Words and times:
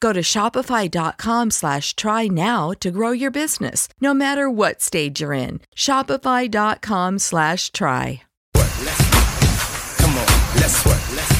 Go 0.00 0.12
to 0.12 0.20
shopify.com 0.20 1.50
slash 1.50 1.94
try 1.96 2.26
now 2.28 2.72
to 2.80 2.90
grow 2.90 3.10
your 3.12 3.30
business, 3.30 3.88
no 4.00 4.14
matter 4.14 4.50
what 4.50 4.80
stage 4.80 5.20
you're 5.20 5.32
in. 5.32 5.60
Shopify.com 5.76 7.18
slash 7.18 7.70
try. 7.72 8.22
Come 8.54 10.16
on, 10.16 10.26
let's 10.56 10.84
work. 10.84 11.00
Let's 11.14 11.32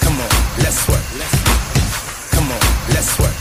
come 0.00 0.18
on, 0.20 0.28
let's 0.58 0.88
work. 0.88 1.04
Come 2.30 2.50
on, 2.50 2.60
let's 2.94 3.18
work. 3.18 3.34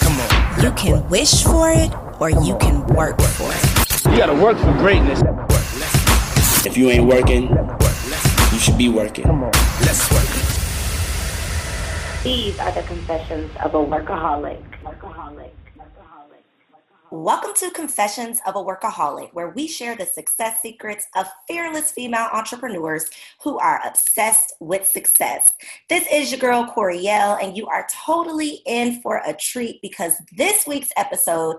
Come 0.00 0.20
on. 0.20 0.62
You 0.62 0.72
can 0.72 1.08
wish 1.08 1.42
for 1.42 1.70
it 1.70 1.92
or 2.20 2.30
you 2.30 2.56
can 2.58 2.86
work 2.86 3.20
for 3.20 3.50
it. 3.50 4.04
You 4.12 4.18
gotta 4.18 4.34
work 4.34 4.58
for 4.58 4.72
greatness. 4.74 5.20
If 6.66 6.76
you 6.76 6.90
ain't 6.90 7.04
working, 7.04 7.48
you 8.52 8.58
should 8.58 8.78
be 8.78 8.88
working. 8.88 9.26
Let's 9.80 10.10
work. 10.10 10.53
These 12.24 12.58
are 12.58 12.72
the 12.72 12.82
confessions 12.84 13.50
of 13.62 13.74
a 13.74 13.84
workaholic. 13.84 14.64
Workaholic. 14.82 15.50
Welcome 17.10 17.52
to 17.56 17.70
Confessions 17.70 18.40
of 18.46 18.56
a 18.56 18.64
Workaholic, 18.64 19.34
where 19.34 19.50
we 19.50 19.68
share 19.68 19.94
the 19.94 20.06
success 20.06 20.56
secrets 20.62 21.06
of 21.14 21.26
fearless 21.46 21.92
female 21.92 22.30
entrepreneurs 22.32 23.10
who 23.42 23.58
are 23.58 23.78
obsessed 23.86 24.54
with 24.58 24.86
success. 24.86 25.50
This 25.90 26.06
is 26.10 26.30
your 26.30 26.40
girl, 26.40 26.64
Coriel, 26.74 27.36
and 27.42 27.58
you 27.58 27.66
are 27.66 27.86
totally 28.06 28.62
in 28.64 29.02
for 29.02 29.20
a 29.26 29.34
treat 29.34 29.82
because 29.82 30.14
this 30.34 30.66
week's 30.66 30.92
episode 30.96 31.56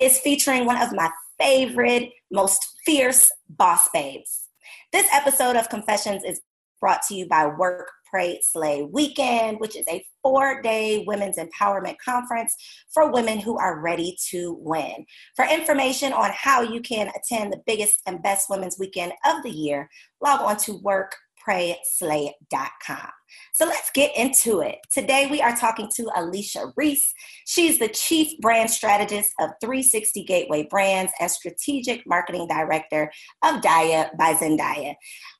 is 0.00 0.18
featuring 0.18 0.66
one 0.66 0.82
of 0.82 0.92
my 0.92 1.08
favorite, 1.38 2.10
most 2.32 2.80
fierce 2.84 3.30
boss 3.48 3.88
babes. 3.94 4.48
This 4.92 5.06
episode 5.12 5.54
of 5.54 5.68
Confessions 5.68 6.24
is 6.24 6.40
brought 6.80 7.02
to 7.08 7.14
you 7.14 7.26
by 7.26 7.46
Work, 7.46 7.90
Pray, 8.14 8.38
Slay 8.42 8.82
Weekend, 8.92 9.58
which 9.58 9.74
is 9.74 9.84
a 9.88 10.06
four 10.22 10.62
day 10.62 11.02
women's 11.04 11.36
empowerment 11.36 11.96
conference 11.98 12.54
for 12.92 13.10
women 13.10 13.40
who 13.40 13.58
are 13.58 13.80
ready 13.80 14.16
to 14.30 14.56
win. 14.60 15.04
For 15.34 15.44
information 15.46 16.12
on 16.12 16.30
how 16.32 16.62
you 16.62 16.80
can 16.80 17.08
attend 17.08 17.52
the 17.52 17.60
biggest 17.66 18.02
and 18.06 18.22
best 18.22 18.48
women's 18.48 18.78
weekend 18.78 19.14
of 19.26 19.42
the 19.42 19.50
year, 19.50 19.90
log 20.22 20.42
on 20.42 20.58
to 20.58 20.78
workprayslay.com. 21.48 23.10
So 23.52 23.66
let's 23.66 23.90
get 23.90 24.16
into 24.16 24.60
it. 24.60 24.76
Today 24.92 25.26
we 25.28 25.40
are 25.42 25.56
talking 25.56 25.90
to 25.96 26.04
Alechia 26.16 26.72
Reese. 26.76 27.12
She's 27.46 27.80
the 27.80 27.88
Chief 27.88 28.38
Brand 28.38 28.70
Strategist 28.70 29.32
of 29.40 29.50
360 29.60 30.22
Gateway 30.22 30.68
Brands 30.70 31.10
and 31.18 31.28
Strategic 31.28 32.06
Marketing 32.06 32.46
Director 32.46 33.10
of 33.42 33.60
Daya 33.60 34.16
by 34.16 34.34
Zendaya. 34.34 34.94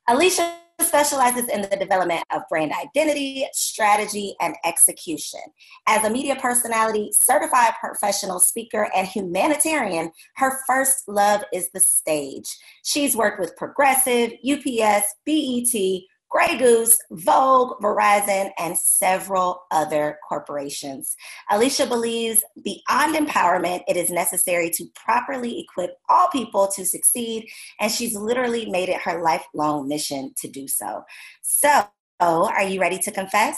Alechia 0.09 0.64
specializes 0.85 1.49
in 1.49 1.63
the 1.63 1.77
development 1.77 2.23
of 2.31 2.43
brand 2.49 2.73
identity, 2.73 3.47
strategy, 3.53 4.35
and 4.41 4.55
execution. 4.65 5.41
As 5.87 6.05
a 6.05 6.11
media 6.11 6.37
personality, 6.37 7.11
certified 7.13 7.73
professional 7.81 8.39
speaker, 8.39 8.91
and 8.95 9.07
humanitarian, 9.07 10.13
her 10.37 10.61
first 10.67 11.09
love 11.09 11.43
is 11.53 11.71
the 11.71 11.81
stage. 11.81 12.57
She's 12.85 13.17
worked 13.17 13.41
with 13.41 13.57
Progressive, 13.57 14.33
UPS, 14.45 15.15
BET, 15.25 16.03
Grey 16.35 16.59
Goose, 16.59 16.99
Vogue, 17.13 17.81
Verizon, 17.81 18.51
and 18.59 18.77
several 18.77 19.63
other 19.71 20.19
corporations. 20.29 21.15
Alechia 21.49 21.89
believes 21.89 22.43
beyond 22.65 23.15
empowerment, 23.15 23.85
it 23.87 23.97
is 23.97 24.11
necessary 24.11 24.69
to 24.71 24.85
properly 24.97 25.61
equip 25.61 25.93
all 26.09 26.29
people 26.31 26.67
to 26.75 26.85
succeed, 26.85 27.49
and 27.79 27.93
she's 27.93 28.17
literally 28.17 28.69
made 28.69 28.89
it 28.89 29.03
her 29.03 29.23
lifelong 29.23 29.87
mission 29.87 30.33
to 30.39 30.49
do 30.49 30.67
so. 30.67 31.05
So, 31.43 31.85
are 32.19 32.65
you 32.65 32.81
ready 32.81 32.99
to 32.99 33.13
confess? 33.13 33.57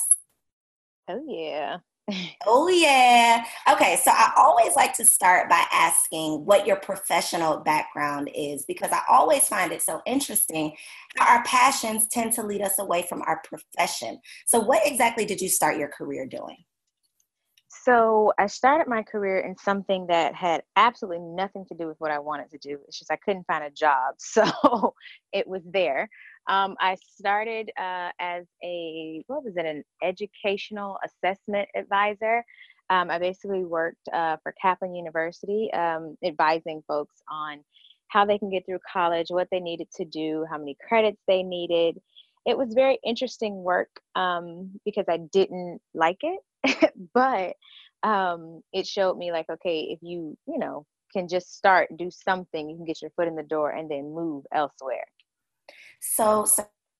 Oh 1.09 1.23
yeah. 1.27 1.79
Oh, 2.47 2.69
yeah. 2.69 3.45
Okay, 3.73 3.99
so 4.03 4.13
I 4.13 4.33
always 4.37 4.77
like 4.77 4.95
to 4.95 5.05
start 5.05 5.49
by 5.51 5.65
asking 5.73 6.45
what 6.45 6.67
your 6.67 6.77
professional 6.77 7.59
background 7.59 8.31
is 8.35 8.65
because 8.65 8.93
I 8.93 9.01
always 9.11 9.49
find 9.49 9.73
it 9.73 9.83
so 9.83 10.01
interesting 10.07 10.77
how 11.17 11.37
our 11.37 11.45
passions 11.45 12.07
tend 12.09 12.33
to 12.35 12.45
lead 12.45 12.63
us 12.63 12.79
away 12.79 13.03
from 13.09 13.23
our 13.23 13.43
profession. 13.43 14.21
So, 14.47 14.61
what 14.61 14.87
exactly 14.87 15.25
did 15.25 15.41
you 15.41 15.49
start 15.49 15.79
your 15.79 15.89
career 15.89 16.27
doing? 16.27 16.59
So 17.87 18.33
I 18.37 18.47
started 18.47 18.89
my 18.89 19.05
career 19.05 19.39
in 19.39 19.57
something 19.57 20.09
that 20.09 20.35
had 20.35 20.65
absolutely 20.75 21.21
nothing 21.21 21.65
to 21.67 21.75
do 21.77 21.87
with 21.87 21.97
what 22.01 22.11
I 22.11 22.19
wanted 22.19 22.51
to 22.51 22.59
do. 22.59 22.79
It's 22.89 22.99
just 22.99 23.13
I 23.13 23.17
couldn't 23.17 23.47
find 23.47 23.63
a 23.63 23.71
job, 23.71 24.15
so 24.19 24.95
it 25.33 25.47
was 25.47 25.63
there. 25.65 26.09
Um, 26.49 26.77
I 26.81 26.97
started 27.19 27.71
uh, 27.79 28.11
as 28.21 28.45
a 28.63 29.23
what 29.27 29.45
was 29.45 29.57
it? 29.57 29.67
An 29.67 29.83
educational 30.03 30.99
assessment 31.05 31.69
advisor. 31.75 32.45
Um, 32.89 33.11
I 33.11 33.19
basically 33.19 33.65
worked 33.65 34.09
uh, 34.13 34.37
for 34.43 34.55
Kaplan 34.61 34.95
University, 34.95 35.73
um, 35.73 36.17
advising 36.25 36.83
folks 36.87 37.17
on 37.31 37.65
how 38.09 38.25
they 38.25 38.39
can 38.39 38.51
get 38.51 38.65
through 38.65 38.79
college, 38.91 39.27
what 39.31 39.49
they 39.51 39.59
needed 39.59 39.89
to 39.97 40.05
do, 40.05 40.47
how 40.49 40.59
many 40.59 40.77
credits 40.87 41.21
they 41.27 41.43
needed. 41.43 42.01
It 42.47 42.57
was 42.57 42.75
very 42.75 42.99
interesting 43.05 43.57
work 43.65 43.89
um, 44.15 44.79
because 44.85 45.07
I 45.09 45.17
didn't 45.17 45.81
like 45.95 46.21
it, 46.23 46.93
but 47.13 47.57
um, 48.09 48.63
it 48.73 48.87
showed 48.87 49.19
me 49.19 49.33
like, 49.33 49.47
okay, 49.51 49.89
if 49.91 49.99
you 50.03 50.37
you 50.47 50.59
know 50.59 50.87
can 51.13 51.29
just 51.29 51.57
start 51.57 51.89
do 51.97 52.11
something, 52.11 52.69
you 52.69 52.77
can 52.77 52.85
get 52.85 53.03
your 53.03 53.11
foot 53.17 53.27
in 53.27 53.35
the 53.35 53.43
door 53.43 53.71
and 53.71 53.91
then 53.91 54.15
move 54.15 54.45
elsewhere. 54.53 55.07
So, 56.15 56.47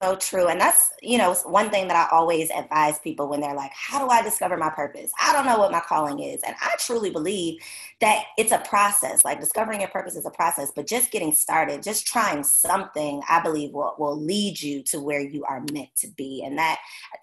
so 0.03 0.15
true. 0.17 0.49
And 0.49 0.61
that's, 0.61 0.91
you 1.01 1.17
know, 1.17 1.33
one 1.47 1.71
thing 1.71 1.89
that 1.89 1.97
I 1.97 2.15
always 2.15 2.51
advise 2.51 2.99
people 2.99 3.29
when 3.29 3.41
they're 3.41 3.55
like, 3.55 3.73
how 3.75 3.99
do 3.99 4.11
I 4.11 4.21
discover 4.21 4.57
my 4.59 4.69
purpose? 4.69 5.11
I 5.19 5.33
don't 5.33 5.47
know 5.47 5.59
what 5.59 5.73
my 5.73 5.81
calling 5.81 6.21
is. 6.21 6.43
And 6.47 6.55
I 6.61 6.75
truly 6.79 7.11
believe 7.11 7.61
that 8.01 8.25
it's 8.37 8.53
a 8.53 8.59
process. 8.59 9.25
Like 9.25 9.41
discovering 9.41 9.81
your 9.81 9.89
purpose 9.89 10.15
is 10.15 10.27
a 10.27 10.31
process, 10.31 10.71
but 10.77 10.87
just 10.87 11.11
getting 11.11 11.33
started, 11.33 11.83
just 11.83 12.07
trying 12.07 12.45
something, 12.45 13.23
I 13.29 13.41
believe 13.41 13.73
will, 13.73 13.95
will 13.99 14.21
lead 14.21 14.61
you 14.61 14.83
to 14.85 15.01
where 15.01 15.23
you 15.23 15.45
are 15.45 15.65
meant 15.73 15.97
to 15.97 16.09
be. 16.09 16.43
And 16.45 16.59
that 16.59 16.79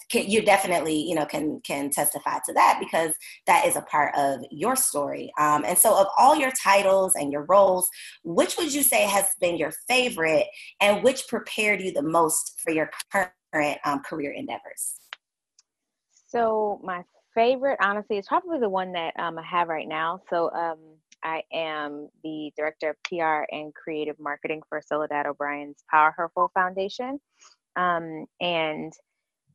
can, 0.10 0.28
you 0.28 0.42
definitely, 0.42 0.96
you 0.96 1.14
know, 1.14 1.26
can, 1.26 1.60
can 1.62 1.92
testify 1.92 2.40
to 2.48 2.54
that 2.54 2.80
because 2.80 3.14
that 3.46 3.68
is 3.68 3.76
a 3.76 3.82
part 3.82 4.16
of 4.16 4.44
your 4.50 4.76
story. 4.76 5.32
Um, 5.38 5.64
and 5.64 5.78
so 5.78 5.96
of 5.96 6.08
all 6.18 6.36
your 6.36 6.52
titles 6.52 7.14
and 7.16 7.32
your 7.32 7.44
roles, 7.44 7.88
which 8.24 8.58
would 8.58 8.74
you 8.74 8.82
say 8.82 9.04
has 9.04 9.28
been 9.40 9.58
your 9.58 9.74
favorite 9.88 10.48
and 10.82 11.04
which 11.04 11.28
prepared 11.28 11.80
you 11.80 11.92
the 11.92 12.02
most 12.02 12.62
for 12.64 12.72
your 12.72 12.90
current 13.12 13.80
um, 13.86 14.02
career 14.02 14.32
endeavors? 14.32 14.96
So 16.28 16.80
my 16.84 17.04
favorite, 17.36 17.78
honestly, 17.82 18.18
is 18.18 18.28
probably 18.28 18.60
the 18.60 18.70
one 18.70 18.92
that 18.94 19.14
um, 19.20 19.38
I 19.38 19.44
have 19.44 19.68
right 19.68 19.88
now. 19.88 20.22
So 20.30 20.52
um, 20.52 20.80
I 21.24 21.44
am 21.54 22.10
the 22.24 22.52
director 22.58 22.92
of 22.92 22.96
PR 23.04 23.46
and 23.56 23.74
creative 23.74 24.20
marketing 24.20 24.62
for 24.68 24.82
Soledad 24.82 25.26
O'Brien's 25.26 25.84
Power 25.90 26.14
Her 26.18 26.30
Foundation, 26.54 27.20
um, 27.76 28.26
and 28.42 28.94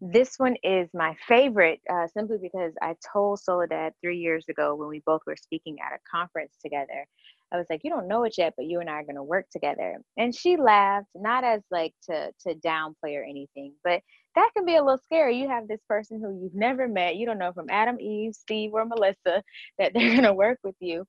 this 0.00 0.38
one 0.38 0.56
is 0.62 0.88
my 0.94 1.16
favorite 1.26 1.80
uh, 1.92 2.06
simply 2.06 2.38
because 2.40 2.72
I 2.80 2.94
told 3.12 3.40
Soledad 3.40 3.94
three 4.00 4.18
years 4.18 4.44
ago 4.48 4.74
when 4.76 4.88
we 4.88 5.02
both 5.04 5.22
were 5.26 5.36
speaking 5.36 5.78
at 5.84 5.92
a 5.92 5.98
conference 6.08 6.54
together. 6.62 7.06
I 7.52 7.58
was 7.58 7.66
like, 7.70 7.82
"You 7.84 7.90
don't 7.90 8.08
know 8.08 8.24
it 8.24 8.36
yet, 8.38 8.54
but 8.56 8.66
you 8.66 8.80
and 8.80 8.90
I 8.90 8.94
are 8.94 9.04
going 9.04 9.16
to 9.16 9.22
work 9.22 9.46
together." 9.50 9.98
And 10.18 10.34
she 10.34 10.56
laughed, 10.56 11.08
not 11.14 11.44
as 11.44 11.62
like 11.70 11.94
to 12.10 12.32
to 12.46 12.54
downplay 12.56 13.16
or 13.18 13.24
anything, 13.24 13.74
but 13.84 14.02
that 14.36 14.50
can 14.56 14.64
be 14.66 14.76
a 14.76 14.82
little 14.84 15.00
scary. 15.04 15.38
You 15.38 15.48
have 15.48 15.68
this 15.68 15.82
person 15.88 16.20
who 16.20 16.40
you've 16.42 16.54
never 16.54 16.88
met, 16.88 17.16
you 17.16 17.26
don't 17.26 17.38
know 17.38 17.52
from 17.52 17.70
Adam, 17.70 18.00
Eve, 18.00 18.34
Steve, 18.34 18.72
or 18.74 18.84
Melissa 18.86 19.42
that 19.78 19.92
they're 19.94 20.10
going 20.12 20.22
to 20.24 20.34
work 20.34 20.58
with 20.64 20.76
you. 20.80 21.04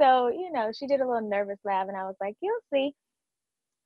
So 0.00 0.28
you 0.28 0.52
know, 0.52 0.72
she 0.78 0.86
did 0.86 1.00
a 1.00 1.06
little 1.08 1.28
nervous 1.28 1.58
laugh, 1.64 1.88
and 1.88 1.96
I 1.96 2.04
was 2.04 2.16
like, 2.20 2.36
"You'll 2.42 2.60
see." 2.72 2.94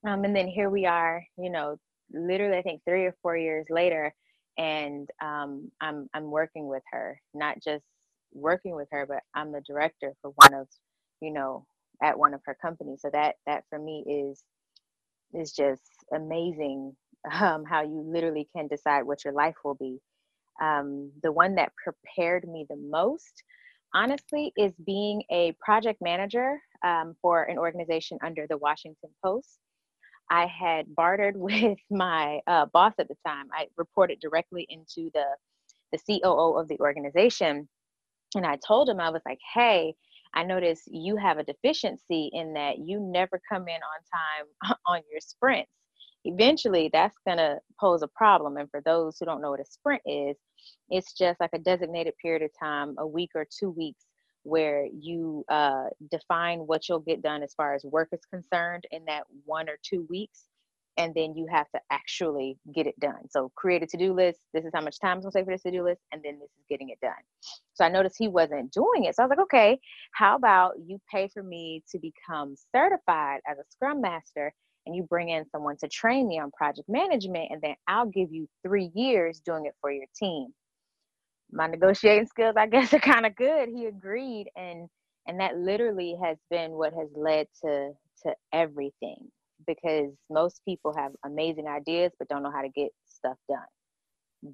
Um, 0.06 0.24
and 0.24 0.36
then 0.36 0.48
here 0.48 0.70
we 0.70 0.86
are, 0.86 1.24
you 1.38 1.50
know, 1.50 1.76
literally, 2.12 2.58
I 2.58 2.62
think 2.62 2.82
three 2.86 3.06
or 3.06 3.16
four 3.22 3.36
years 3.36 3.66
later 3.70 4.14
and 4.58 5.08
um, 5.22 5.70
I'm 5.80 6.08
I'm 6.14 6.30
working 6.30 6.68
with 6.68 6.82
her, 6.92 7.20
not 7.34 7.62
just 7.62 7.84
working 8.32 8.74
with 8.76 8.88
her, 8.92 9.06
but 9.06 9.20
I'm 9.34 9.52
the 9.52 9.62
director 9.66 10.14
for 10.22 10.32
one 10.36 10.54
of, 10.54 10.68
you 11.20 11.32
know, 11.32 11.66
at 12.02 12.18
one 12.18 12.34
of 12.34 12.40
her 12.44 12.56
companies. 12.60 13.00
So 13.02 13.10
that 13.12 13.36
that 13.46 13.64
for 13.70 13.78
me 13.78 14.04
is 14.06 14.42
is 15.32 15.52
just 15.52 15.82
amazing 16.14 16.94
um, 17.32 17.64
how 17.64 17.82
you 17.82 18.04
literally 18.06 18.48
can 18.54 18.68
decide 18.68 19.02
what 19.02 19.24
your 19.24 19.34
life 19.34 19.56
will 19.64 19.74
be. 19.74 19.98
Um, 20.62 21.10
the 21.22 21.32
one 21.32 21.56
that 21.56 21.72
prepared 21.82 22.46
me 22.46 22.66
the 22.68 22.76
most, 22.76 23.42
honestly, 23.94 24.52
is 24.56 24.72
being 24.86 25.22
a 25.30 25.52
project 25.64 26.00
manager 26.00 26.60
um, 26.84 27.14
for 27.20 27.44
an 27.44 27.58
organization 27.58 28.18
under 28.22 28.46
the 28.48 28.58
Washington 28.58 29.10
Post. 29.24 29.58
I 30.30 30.46
had 30.46 30.94
bartered 30.94 31.36
with 31.38 31.78
my 31.90 32.40
uh, 32.46 32.66
boss 32.66 32.94
at 32.98 33.08
the 33.08 33.16
time. 33.26 33.48
I 33.52 33.66
reported 33.76 34.20
directly 34.20 34.66
into 34.68 35.10
the 35.14 35.24
the 35.92 36.20
COO 36.20 36.58
of 36.58 36.66
the 36.66 36.78
organization, 36.80 37.68
and 38.34 38.44
I 38.44 38.56
told 38.66 38.88
him 38.88 38.98
I 38.98 39.10
was 39.10 39.22
like, 39.24 39.38
"Hey, 39.54 39.94
I 40.34 40.42
notice 40.44 40.82
you 40.86 41.16
have 41.16 41.38
a 41.38 41.44
deficiency 41.44 42.30
in 42.32 42.54
that 42.54 42.78
you 42.78 43.00
never 43.00 43.40
come 43.50 43.68
in 43.68 43.74
on 43.74 44.70
time 44.70 44.76
on 44.86 45.00
your 45.10 45.20
sprints. 45.20 45.70
Eventually, 46.24 46.90
that's 46.92 47.16
going 47.26 47.38
to 47.38 47.58
pose 47.78 48.02
a 48.02 48.08
problem. 48.08 48.56
And 48.56 48.70
for 48.70 48.80
those 48.80 49.16
who 49.18 49.26
don't 49.26 49.42
know 49.42 49.50
what 49.50 49.60
a 49.60 49.64
sprint 49.64 50.02
is, 50.06 50.36
it's 50.88 51.12
just 51.12 51.38
like 51.38 51.50
a 51.52 51.58
designated 51.58 52.14
period 52.20 52.42
of 52.42 52.50
time, 52.58 52.94
a 52.98 53.06
week 53.06 53.30
or 53.34 53.46
two 53.58 53.70
weeks, 53.70 54.06
where 54.42 54.86
you 54.86 55.44
uh, 55.50 55.84
define 56.10 56.60
what 56.60 56.88
you'll 56.88 57.00
get 57.00 57.22
done 57.22 57.42
as 57.42 57.54
far 57.54 57.74
as 57.74 57.84
work 57.84 58.08
is 58.12 58.24
concerned 58.32 58.84
in 58.90 59.04
that 59.04 59.24
one 59.44 59.68
or 59.68 59.76
two 59.82 60.06
weeks 60.08 60.44
and 60.98 61.14
then 61.14 61.34
you 61.36 61.46
have 61.50 61.70
to 61.70 61.80
actually 61.90 62.58
get 62.74 62.86
it 62.86 62.98
done 63.00 63.28
so 63.30 63.50
create 63.56 63.82
a 63.82 63.86
to-do 63.86 64.14
list 64.14 64.40
this 64.54 64.64
is 64.64 64.72
how 64.74 64.82
much 64.82 64.98
time 65.00 65.18
it's 65.18 65.24
going 65.24 65.32
to 65.32 65.38
take 65.38 65.46
for 65.46 65.52
this 65.54 65.62
to-do 65.62 65.84
list 65.84 66.02
and 66.12 66.22
then 66.24 66.34
this 66.40 66.50
is 66.58 66.64
getting 66.70 66.90
it 66.90 66.98
done 67.02 67.12
so 67.74 67.84
i 67.84 67.88
noticed 67.90 68.16
he 68.18 68.28
wasn't 68.28 68.70
doing 68.72 69.04
it 69.04 69.16
so 69.16 69.22
i 69.22 69.26
was 69.26 69.30
like 69.30 69.40
okay 69.44 69.78
how 70.14 70.36
about 70.36 70.72
you 70.86 71.00
pay 71.12 71.28
for 71.32 71.42
me 71.42 71.82
to 71.90 71.98
become 72.00 72.54
certified 72.74 73.40
as 73.50 73.58
a 73.58 73.64
scrum 73.70 74.00
master 74.00 74.52
and 74.86 74.96
you 74.96 75.02
bring 75.04 75.30
in 75.30 75.44
someone 75.50 75.76
to 75.78 75.88
train 75.88 76.28
me 76.28 76.38
on 76.40 76.50
project 76.52 76.88
management 76.88 77.48
and 77.50 77.62
then 77.62 77.74
i'll 77.88 78.06
give 78.08 78.32
you 78.32 78.48
three 78.66 78.90
years 78.94 79.40
doing 79.44 79.66
it 79.66 79.74
for 79.80 79.92
your 79.92 80.06
team 80.18 80.48
my 81.52 81.68
negotiating 81.68 82.26
skills, 82.28 82.56
I 82.58 82.66
guess, 82.68 82.94
are 82.94 83.00
kind 83.00 83.26
of 83.26 83.36
good. 83.36 83.70
He 83.70 83.86
agreed, 83.86 84.48
and 84.56 84.88
and 85.26 85.40
that 85.40 85.58
literally 85.58 86.16
has 86.22 86.38
been 86.50 86.72
what 86.72 86.94
has 86.94 87.08
led 87.16 87.48
to 87.64 87.92
to 88.24 88.34
everything. 88.52 89.30
Because 89.66 90.10
most 90.30 90.60
people 90.64 90.94
have 90.96 91.12
amazing 91.24 91.66
ideas 91.66 92.12
but 92.18 92.28
don't 92.28 92.42
know 92.42 92.50
how 92.50 92.62
to 92.62 92.68
get 92.68 92.90
stuff 93.06 93.36
done. 93.48 93.58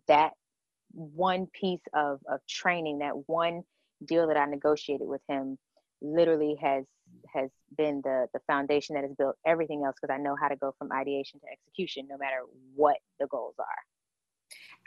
That 0.09 0.33
one 0.93 1.47
piece 1.47 1.81
of 1.95 2.21
of 2.29 2.41
training, 2.49 2.99
that 2.99 3.29
one 3.29 3.63
deal 4.05 4.27
that 4.29 4.37
I 4.37 4.47
negotiated 4.47 5.07
with 5.07 5.23
him, 5.29 5.59
literally 6.01 6.57
has 6.61 6.85
has 7.35 7.51
been 7.77 8.01
the 8.03 8.27
the 8.33 8.41
foundation 8.47 8.95
that 8.95 9.05
has 9.05 9.15
built 9.17 9.37
everything 9.47 9.85
else. 9.85 9.97
Because 10.01 10.15
I 10.15 10.23
know 10.23 10.37
how 10.41 10.49
to 10.49 10.57
go 10.57 10.75
from 10.79 10.93
ideation 10.93 11.41
to 11.41 11.47
execution, 11.51 12.07
no 12.09 12.17
matter 12.17 12.43
what 12.75 12.97
the 13.19 13.27
goals 13.27 13.55
are. 13.59 13.67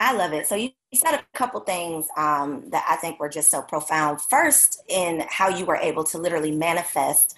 I 0.00 0.12
love 0.12 0.32
it. 0.32 0.46
So 0.46 0.54
you, 0.54 0.70
said 0.92 1.14
a 1.14 1.24
couple 1.36 1.58
things 1.60 2.06
um, 2.16 2.70
that 2.70 2.84
I 2.88 2.94
think 2.94 3.18
were 3.18 3.28
just 3.28 3.50
so 3.50 3.62
profound. 3.62 4.20
First, 4.20 4.80
in 4.88 5.24
how 5.28 5.48
you 5.48 5.64
were 5.64 5.76
able 5.76 6.04
to 6.04 6.18
literally 6.18 6.52
manifest 6.52 7.36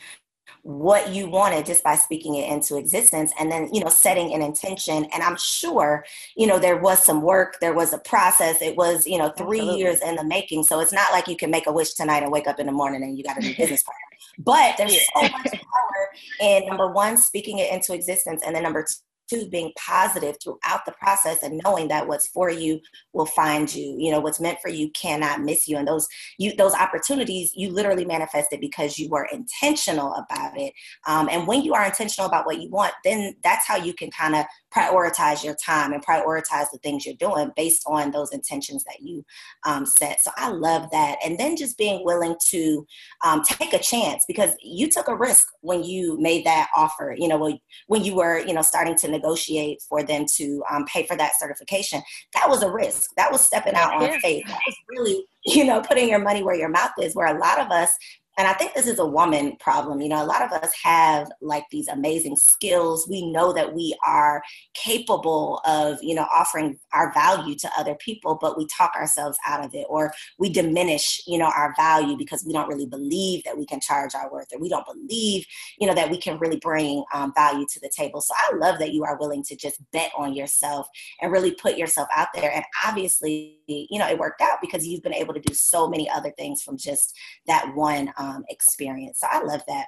what 0.63 1.11
you 1.11 1.29
wanted 1.29 1.65
just 1.65 1.83
by 1.85 1.95
speaking 1.95 2.35
it 2.37 2.51
into 2.51 2.77
existence 2.77 3.33
and 3.39 3.51
then 3.51 3.69
you 3.73 3.81
know 3.81 3.89
setting 3.89 4.35
an 4.35 4.43
intention. 4.43 5.05
And 5.13 5.23
i'm 5.23 5.37
sure 5.37 6.05
you 6.37 6.47
know 6.47 6.59
there 6.59 6.77
was 6.77 7.05
some 7.05 7.23
work 7.23 7.59
there 7.61 7.75
was 7.75 7.93
a 7.93 7.99
process. 7.99 8.61
It 8.63 8.77
was 8.77 9.07
you 9.07 9.19
know 9.19 9.31
three 9.31 9.61
Absolutely. 9.61 9.81
years 9.81 10.01
in 10.01 10.17
the 10.17 10.25
making. 10.25 10.65
So 10.65 10.81
it's 10.81 10.93
not 10.93 11.13
like 11.13 11.29
you 11.29 11.37
can 11.37 11.51
make 11.51 11.67
a 11.67 11.73
wish 11.73 11.95
tonight 11.95 12.23
and 12.23 12.33
wake 12.33 12.47
up 12.47 12.59
in 12.59 12.67
the 12.67 12.73
morning 12.73 13.03
and 13.03 13.17
you 13.17 13.25
got 13.25 13.37
a 13.37 13.41
new 13.41 13.55
business 13.57 13.83
partner. 13.83 14.01
But 14.39 14.77
there's 14.77 14.99
so 15.15 15.23
much 15.23 15.51
power 15.53 16.11
in 16.41 16.67
number 16.67 16.91
one 16.91 17.17
speaking 17.17 17.59
it 17.59 17.73
into 17.73 17.95
existence 17.95 18.43
and 18.45 18.55
then 18.55 18.63
number 18.63 18.83
two 18.83 18.97
to 19.29 19.49
being 19.49 19.73
positive 19.79 20.37
throughout 20.43 20.85
the 20.87 20.93
process 20.93 21.43
and 21.43 21.61
knowing 21.65 21.89
that 21.89 22.07
what's 22.07 22.29
for 22.29 22.51
you 22.51 22.81
will 23.13 23.27
find 23.27 23.75
you. 23.75 23.97
You 23.99 24.13
know 24.13 24.21
what's 24.21 24.41
meant 24.41 24.59
for 24.61 24.69
you 24.69 24.91
cannot 24.91 25.43
miss 25.43 25.69
you. 25.69 25.77
And 25.77 25.87
those 25.87 26.07
you 26.39 26.55
those 26.57 26.75
opportunities 26.75 27.53
you 27.55 27.71
literally 27.71 28.05
manifested 28.05 28.61
because 28.61 28.99
you 28.99 29.09
were 29.09 29.29
intentional 29.33 30.15
about 30.15 30.59
it. 30.59 30.73
Um, 31.07 31.29
and 31.31 31.47
when 31.47 31.63
you 31.63 31.75
are 31.75 31.85
intentional 31.85 32.29
about 32.29 32.47
what 32.47 32.61
you 32.61 32.71
want 32.71 32.93
then 33.05 33.35
that's 33.43 33.67
how 33.67 33.77
you 33.77 33.95
can 33.95 34.11
kind 34.11 34.35
of 34.35 34.45
prioritize 34.77 35.43
your 35.43 35.57
time 35.65 35.93
and 35.93 36.05
prioritize 36.05 36.71
the 36.71 36.79
things 36.83 37.07
you're 37.07 37.15
doing 37.17 37.51
based 37.57 37.83
on 37.87 38.11
those 38.11 38.33
intentions 38.33 38.85
that 38.85 39.01
you 39.01 39.25
um, 39.65 39.87
set. 39.87 40.21
So 40.21 40.31
I 40.37 40.51
love 40.51 40.91
that. 40.93 41.17
And 41.25 41.39
then 41.39 41.57
just 41.57 41.79
being 41.79 42.05
willing 42.05 42.37
to 42.51 42.87
um, 43.25 43.43
take 43.43 43.73
a 43.73 43.79
chance 43.79 44.25
because 44.29 44.51
you 44.61 44.91
took 44.91 45.09
a 45.09 45.17
risk 45.17 45.47
when 45.61 45.83
you 45.83 46.19
made 46.21 46.45
that 46.45 46.69
offer, 46.77 47.15
you 47.17 47.29
know, 47.29 47.59
when 47.87 48.05
you 48.05 48.15
were, 48.15 48.39
you 48.39 48.53
know, 48.53 48.63
starting 48.63 48.97
to 48.97 49.09
negotiate 49.09 49.83
for 49.89 50.03
them 50.03 50.27
to 50.37 50.63
um, 50.71 50.85
pay 50.85 51.07
for 51.07 51.17
that 51.17 51.39
certification. 51.39 52.03
That 52.35 52.49
was 52.49 52.63
a 52.63 52.71
risk. 52.71 53.11
That 53.17 53.33
was 53.33 53.41
stepping 53.41 53.75
out 53.75 53.95
on 53.95 54.21
faith. 54.21 54.45
That 54.47 54.61
was 54.67 54.77
really, 54.89 55.25
you 55.47 55.65
know, 55.65 55.81
putting 55.81 56.09
your 56.09 56.19
money 56.19 56.43
where 56.43 56.57
your 56.57 56.69
mouth 56.69 56.93
is, 57.01 57.15
where 57.15 57.35
a 57.35 57.39
lot 57.39 57.61
of 57.61 57.71
us 57.71 57.91
and 58.39 58.47
I 58.47 58.53
think 58.53 58.75
this 58.75 58.87
is 58.87 58.99
a 58.99 59.07
woman 59.07 59.57
problem. 59.61 60.01
You 60.01 60.11
know, 60.11 60.23
a 60.23 60.27
lot 60.27 60.43
of 60.43 60.53
us 60.53 60.71
have 60.83 61.31
like 61.41 61.65
these 61.71 61.89
amazing 61.89 62.37
skills. 62.37 63.09
We 63.09 63.31
know 63.31 63.53
that 63.55 63.75
we 63.75 63.97
are 64.07 64.43
capable 64.75 65.63
of, 65.65 65.99
you 66.03 66.15
know, 66.15 66.27
offering 66.35 66.79
our 66.93 67.15
value 67.15 67.55
to 67.57 67.71
other 67.79 67.95
people, 67.95 68.37
but 68.39 68.59
we 68.59 68.67
talk 68.67 68.95
ourselves 68.95 69.39
out 69.47 69.65
of 69.65 69.75
it 69.75 69.87
or 69.89 70.13
we 70.39 70.51
diminish, 70.51 71.23
you 71.27 71.39
know, 71.39 71.51
our 71.57 71.73
value 71.79 72.17
because 72.17 72.45
we 72.45 72.53
don't 72.53 72.69
really 72.69 72.87
believe 72.87 73.43
that 73.45 73.57
we 73.57 73.65
can 73.65 73.81
charge 73.81 74.15
our 74.15 74.31
worth 74.31 74.49
or 74.53 74.61
we 74.61 74.69
don't 74.69 74.87
believe, 74.87 75.47
you 75.79 75.87
know, 75.87 75.95
that 75.95 76.11
we 76.11 76.19
can 76.19 76.39
really 76.39 76.59
bring 76.59 77.05
um, 77.15 77.33
value 77.35 77.67
to 77.73 77.81
the 77.81 77.91
table. 77.97 78.21
So 78.21 78.35
I 78.37 78.55
love 78.57 78.79
that 78.81 78.93
you 78.93 79.05
are 79.05 79.19
willing 79.19 79.45
to 79.45 79.57
just 79.57 79.81
bet 79.93 80.13
on 80.17 80.35
yourself 80.35 80.89
and 81.23 81.33
really 81.33 81.53
put 81.53 81.79
yourself 81.79 82.09
out 82.15 82.29
there. 82.35 82.53
And 82.53 82.65
obviously, 82.85 83.61
you 83.67 83.99
know, 83.99 84.09
it 84.09 84.19
worked 84.19 84.43
out 84.43 84.59
because 84.61 84.87
you've 84.87 85.03
been 85.03 85.15
able 85.15 85.33
to 85.33 85.41
do 85.41 85.55
so 85.55 85.89
many 85.89 86.09
other 86.11 86.33
things 86.37 86.63
from 86.63 86.77
just 86.77 87.17
that 87.47 87.75
one. 87.75 88.13
Um, 88.19 88.26
um, 88.27 88.45
experience. 88.49 89.21
So 89.21 89.29
I 89.31 89.43
love 89.43 89.63
that. 89.69 89.87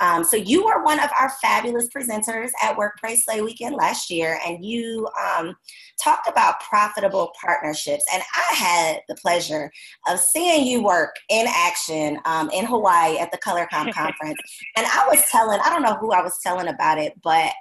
Um, 0.00 0.24
so 0.24 0.36
you 0.36 0.64
were 0.64 0.82
one 0.82 0.98
of 0.98 1.10
our 1.18 1.30
fabulous 1.40 1.88
presenters 1.88 2.50
at 2.60 2.76
Work 2.76 2.96
Pray 2.98 3.14
Slay 3.16 3.42
Weekend 3.42 3.76
last 3.76 4.10
year, 4.10 4.40
and 4.46 4.64
you 4.64 5.08
um, 5.20 5.54
talked 6.02 6.28
about 6.28 6.60
profitable 6.60 7.32
partnerships. 7.40 8.04
And 8.12 8.22
I 8.34 8.54
had 8.54 9.00
the 9.08 9.14
pleasure 9.14 9.70
of 10.08 10.18
seeing 10.18 10.66
you 10.66 10.82
work 10.82 11.14
in 11.28 11.46
action 11.48 12.18
um, 12.24 12.50
in 12.50 12.66
Hawaii 12.66 13.18
at 13.18 13.30
the 13.30 13.38
ColorComm 13.38 13.92
conference. 13.94 14.38
And 14.76 14.86
I 14.86 15.06
was 15.08 15.24
telling, 15.30 15.60
I 15.64 15.70
don't 15.70 15.82
know 15.82 15.96
who 16.00 16.12
I 16.12 16.22
was 16.22 16.38
telling 16.42 16.68
about 16.68 16.98
it, 16.98 17.12
but 17.22 17.52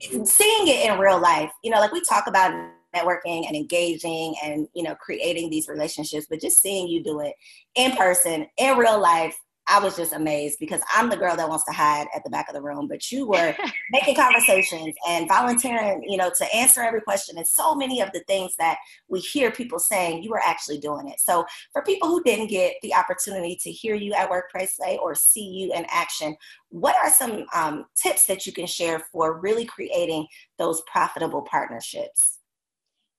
seeing 0.00 0.68
it 0.68 0.90
in 0.90 0.98
real 0.98 1.20
life, 1.20 1.50
you 1.62 1.70
know, 1.70 1.78
like 1.80 1.92
we 1.92 2.00
talk 2.02 2.26
about 2.26 2.52
networking 2.94 3.46
and 3.46 3.56
engaging 3.56 4.34
and 4.42 4.68
you 4.74 4.82
know 4.82 4.94
creating 4.94 5.50
these 5.50 5.68
relationships 5.68 6.26
but 6.28 6.40
just 6.40 6.60
seeing 6.60 6.88
you 6.88 7.02
do 7.02 7.20
it 7.20 7.34
in 7.74 7.96
person 7.96 8.46
in 8.58 8.76
real 8.76 9.00
life 9.00 9.36
I 9.66 9.80
was 9.80 9.96
just 9.96 10.12
amazed 10.12 10.58
because 10.60 10.80
I'm 10.94 11.08
the 11.08 11.16
girl 11.16 11.36
that 11.36 11.48
wants 11.48 11.64
to 11.64 11.72
hide 11.72 12.06
at 12.14 12.22
the 12.22 12.30
back 12.30 12.48
of 12.48 12.54
the 12.54 12.60
room, 12.60 12.86
but 12.86 13.10
you 13.10 13.26
were 13.26 13.54
making 13.90 14.16
conversations 14.16 14.94
and 15.08 15.26
volunteering, 15.26 16.04
you 16.06 16.16
know, 16.16 16.30
to 16.36 16.54
answer 16.54 16.82
every 16.82 17.00
question. 17.00 17.38
And 17.38 17.46
so 17.46 17.74
many 17.74 18.00
of 18.00 18.12
the 18.12 18.20
things 18.26 18.54
that 18.58 18.76
we 19.08 19.20
hear 19.20 19.50
people 19.50 19.78
saying, 19.78 20.22
you 20.22 20.30
were 20.30 20.42
actually 20.42 20.78
doing 20.78 21.08
it. 21.08 21.20
So 21.20 21.46
for 21.72 21.82
people 21.82 22.08
who 22.08 22.22
didn't 22.22 22.48
get 22.48 22.74
the 22.82 22.94
opportunity 22.94 23.56
to 23.62 23.70
hear 23.70 23.94
you 23.94 24.12
at 24.12 24.28
Work 24.28 24.50
Pray 24.50 24.66
Slay 24.66 24.98
or 25.00 25.14
see 25.14 25.46
you 25.46 25.72
in 25.72 25.86
action, 25.88 26.36
what 26.68 26.96
are 27.02 27.10
some 27.10 27.46
um, 27.54 27.86
tips 27.94 28.26
that 28.26 28.46
you 28.46 28.52
can 28.52 28.66
share 28.66 28.98
for 29.12 29.40
really 29.40 29.64
creating 29.64 30.26
those 30.58 30.82
profitable 30.82 31.42
partnerships? 31.42 32.33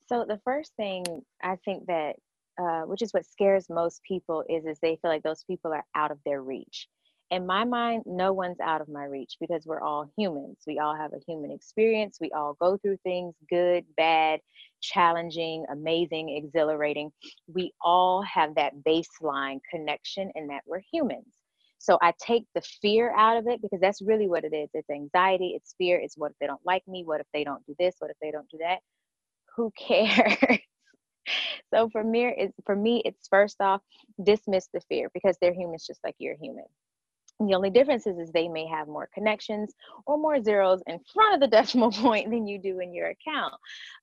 So 0.08 0.24
the 0.28 0.40
first 0.44 0.72
thing 0.76 1.04
I 1.42 1.56
think 1.66 1.88
that 1.88 2.16
uh, 2.62 2.84
which 2.84 3.02
is 3.02 3.12
what 3.12 3.26
scares 3.26 3.70
most 3.70 4.02
people 4.04 4.44
is 4.48 4.66
is 4.66 4.80
they 4.80 4.98
feel 5.02 5.12
like 5.12 5.24
those 5.24 5.44
people 5.44 5.74
are 5.74 5.84
out 5.96 6.12
of 6.12 6.20
their 6.26 6.42
reach. 6.42 6.88
In 7.32 7.46
my 7.46 7.66
mind 7.66 8.04
no 8.06 8.32
one's 8.34 8.60
out 8.60 8.82
of 8.82 8.88
my 8.88 9.06
reach 9.06 9.36
because 9.40 9.66
we're 9.66 9.82
all 9.82 10.10
humans. 10.16 10.60
We 10.68 10.78
all 10.80 10.96
have 10.96 11.14
a 11.14 11.20
human 11.28 11.52
experience. 11.52 12.18
We 12.22 12.32
all 12.32 12.56
go 12.62 12.78
through 12.78 12.98
things 13.04 13.34
good 13.50 13.84
bad 13.98 14.42
challenging 14.82 15.66
amazing 15.72 16.30
exhilarating. 16.30 17.12
We 17.48 17.74
all 17.82 18.22
have 18.22 18.56
that 18.56 18.74
baseline 18.88 19.60
connection 19.72 20.32
and 20.36 20.50
that 20.52 20.62
we're 20.68 20.82
humans. 20.94 21.34
So 21.80 21.98
i 22.02 22.14
take 22.20 22.46
the 22.56 22.62
fear 22.62 23.14
out 23.16 23.38
of 23.38 23.48
it 23.48 23.62
because 23.62 23.82
that's 23.82 24.02
really 24.04 24.28
what 24.28 24.44
it 24.44 24.54
is. 24.56 24.70
It's 24.76 24.90
anxiety 24.90 25.54
it's 25.56 25.74
fear 25.80 25.98
it's 26.00 26.16
what 26.16 26.32
if 26.32 26.38
they 26.40 26.48
don't 26.48 26.66
like 26.66 26.88
me? 26.88 27.04
What 27.04 27.22
if 27.22 27.28
they 27.34 27.44
don't 27.44 27.66
do 27.66 27.76
this? 27.80 27.96
What 28.00 28.12
if 28.12 28.18
they 28.22 28.30
don't 28.30 28.50
do 28.50 28.60
that 28.60 28.80
who 29.56 29.72
cares 29.78 30.60
so 31.74 31.90
for 31.90 32.04
me, 32.04 32.34
it's 32.38 32.54
for 32.66 32.76
me, 32.76 33.02
it's 33.06 33.28
first 33.28 33.58
off 33.60 33.82
dismiss 34.24 34.68
the 34.74 34.82
fear 34.82 35.10
because 35.14 35.38
they're 35.42 35.54
humans 35.54 35.86
just 35.86 36.00
like 36.04 36.16
you're 36.20 36.38
human. 36.40 36.66
The 37.42 37.54
only 37.54 37.70
difference 37.70 38.08
is, 38.08 38.18
is 38.18 38.32
they 38.32 38.48
may 38.48 38.66
have 38.68 38.88
more 38.88 39.10
connections 39.14 39.74
or 40.06 40.18
more 40.18 40.42
zeros 40.42 40.82
in 40.88 41.00
front 41.14 41.34
of 41.36 41.42
the 41.42 41.56
decimal 41.58 41.92
point 41.92 42.30
than 42.30 42.48
you 42.48 42.58
do 42.60 42.80
in 42.80 42.94
your 42.94 43.10
account. 43.10 43.56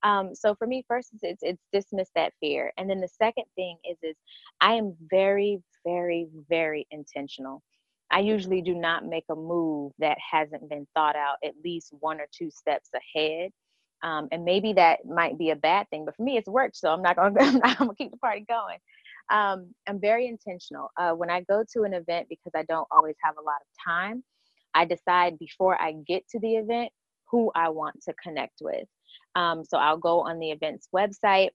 Um, 0.03 0.35
so 0.35 0.55
for 0.55 0.67
me, 0.67 0.85
first 0.87 1.11
it's 1.23 1.43
it's 1.43 1.63
dismiss 1.73 2.11
that 2.15 2.35
fear, 2.41 2.73
and 2.77 2.91
then 2.91 3.01
the 3.01 3.09
second 3.09 3.45
thing 3.55 3.79
is 3.89 3.97
is 4.03 4.17
I 4.61 4.75
am 4.75 4.95
very 5.11 5.63
very 5.85 6.29
very 6.49 6.87
intentional. 6.91 7.63
I 8.11 8.21
usually 8.21 8.61
do 8.61 8.75
not 8.75 9.07
make 9.07 9.25
a 9.31 9.35
move 9.35 9.93
that 9.99 10.19
hasn't 10.19 10.69
been 10.69 10.87
thought 10.95 11.17
out 11.17 11.37
at 11.43 11.55
least 11.65 11.95
one 12.01 12.21
or 12.21 12.27
two 12.31 12.51
steps 12.51 12.91
ahead. 12.95 13.53
Um, 14.03 14.29
and 14.33 14.45
maybe 14.45 14.73
that 14.75 15.07
might 15.07 15.39
be 15.39 15.51
a 15.51 15.57
bad 15.57 15.89
thing, 15.91 16.05
but 16.05 16.17
for 16.17 16.23
me, 16.23 16.37
it's 16.37 16.49
worked. 16.49 16.77
So 16.77 16.91
I'm 16.91 17.03
not 17.03 17.17
gonna, 17.17 17.35
I'm, 17.41 17.61
I'm 17.63 17.77
gonna 17.79 17.95
keep 17.95 18.11
the 18.11 18.17
party 18.17 18.45
going. 18.49 18.79
Um, 19.31 19.75
I'm 19.89 20.01
very 20.01 20.27
intentional. 20.27 20.91
Uh, 20.97 21.13
when 21.13 21.31
I 21.31 21.43
go 21.43 21.65
to 21.73 21.83
an 21.85 21.95
event, 21.95 22.27
because 22.29 22.53
I 22.55 22.65
don't 22.65 22.89
always 22.91 23.17
have 23.23 23.37
a 23.39 23.43
lot 23.43 23.61
of 23.61 23.69
time, 23.85 24.25
I 24.75 24.85
decide 24.85 25.39
before 25.39 25.81
I 25.81 25.93
get 26.07 26.29
to 26.31 26.41
the 26.41 26.57
event 26.57 26.91
who 27.31 27.51
I 27.55 27.69
want 27.71 28.03
to 28.03 28.15
connect 28.23 28.59
with. 28.61 28.87
Um, 29.35 29.65
so 29.65 29.79
I'll 29.79 29.99
go 29.99 30.21
on 30.21 30.39
the 30.39 30.51
event's 30.51 30.89
website 30.95 31.51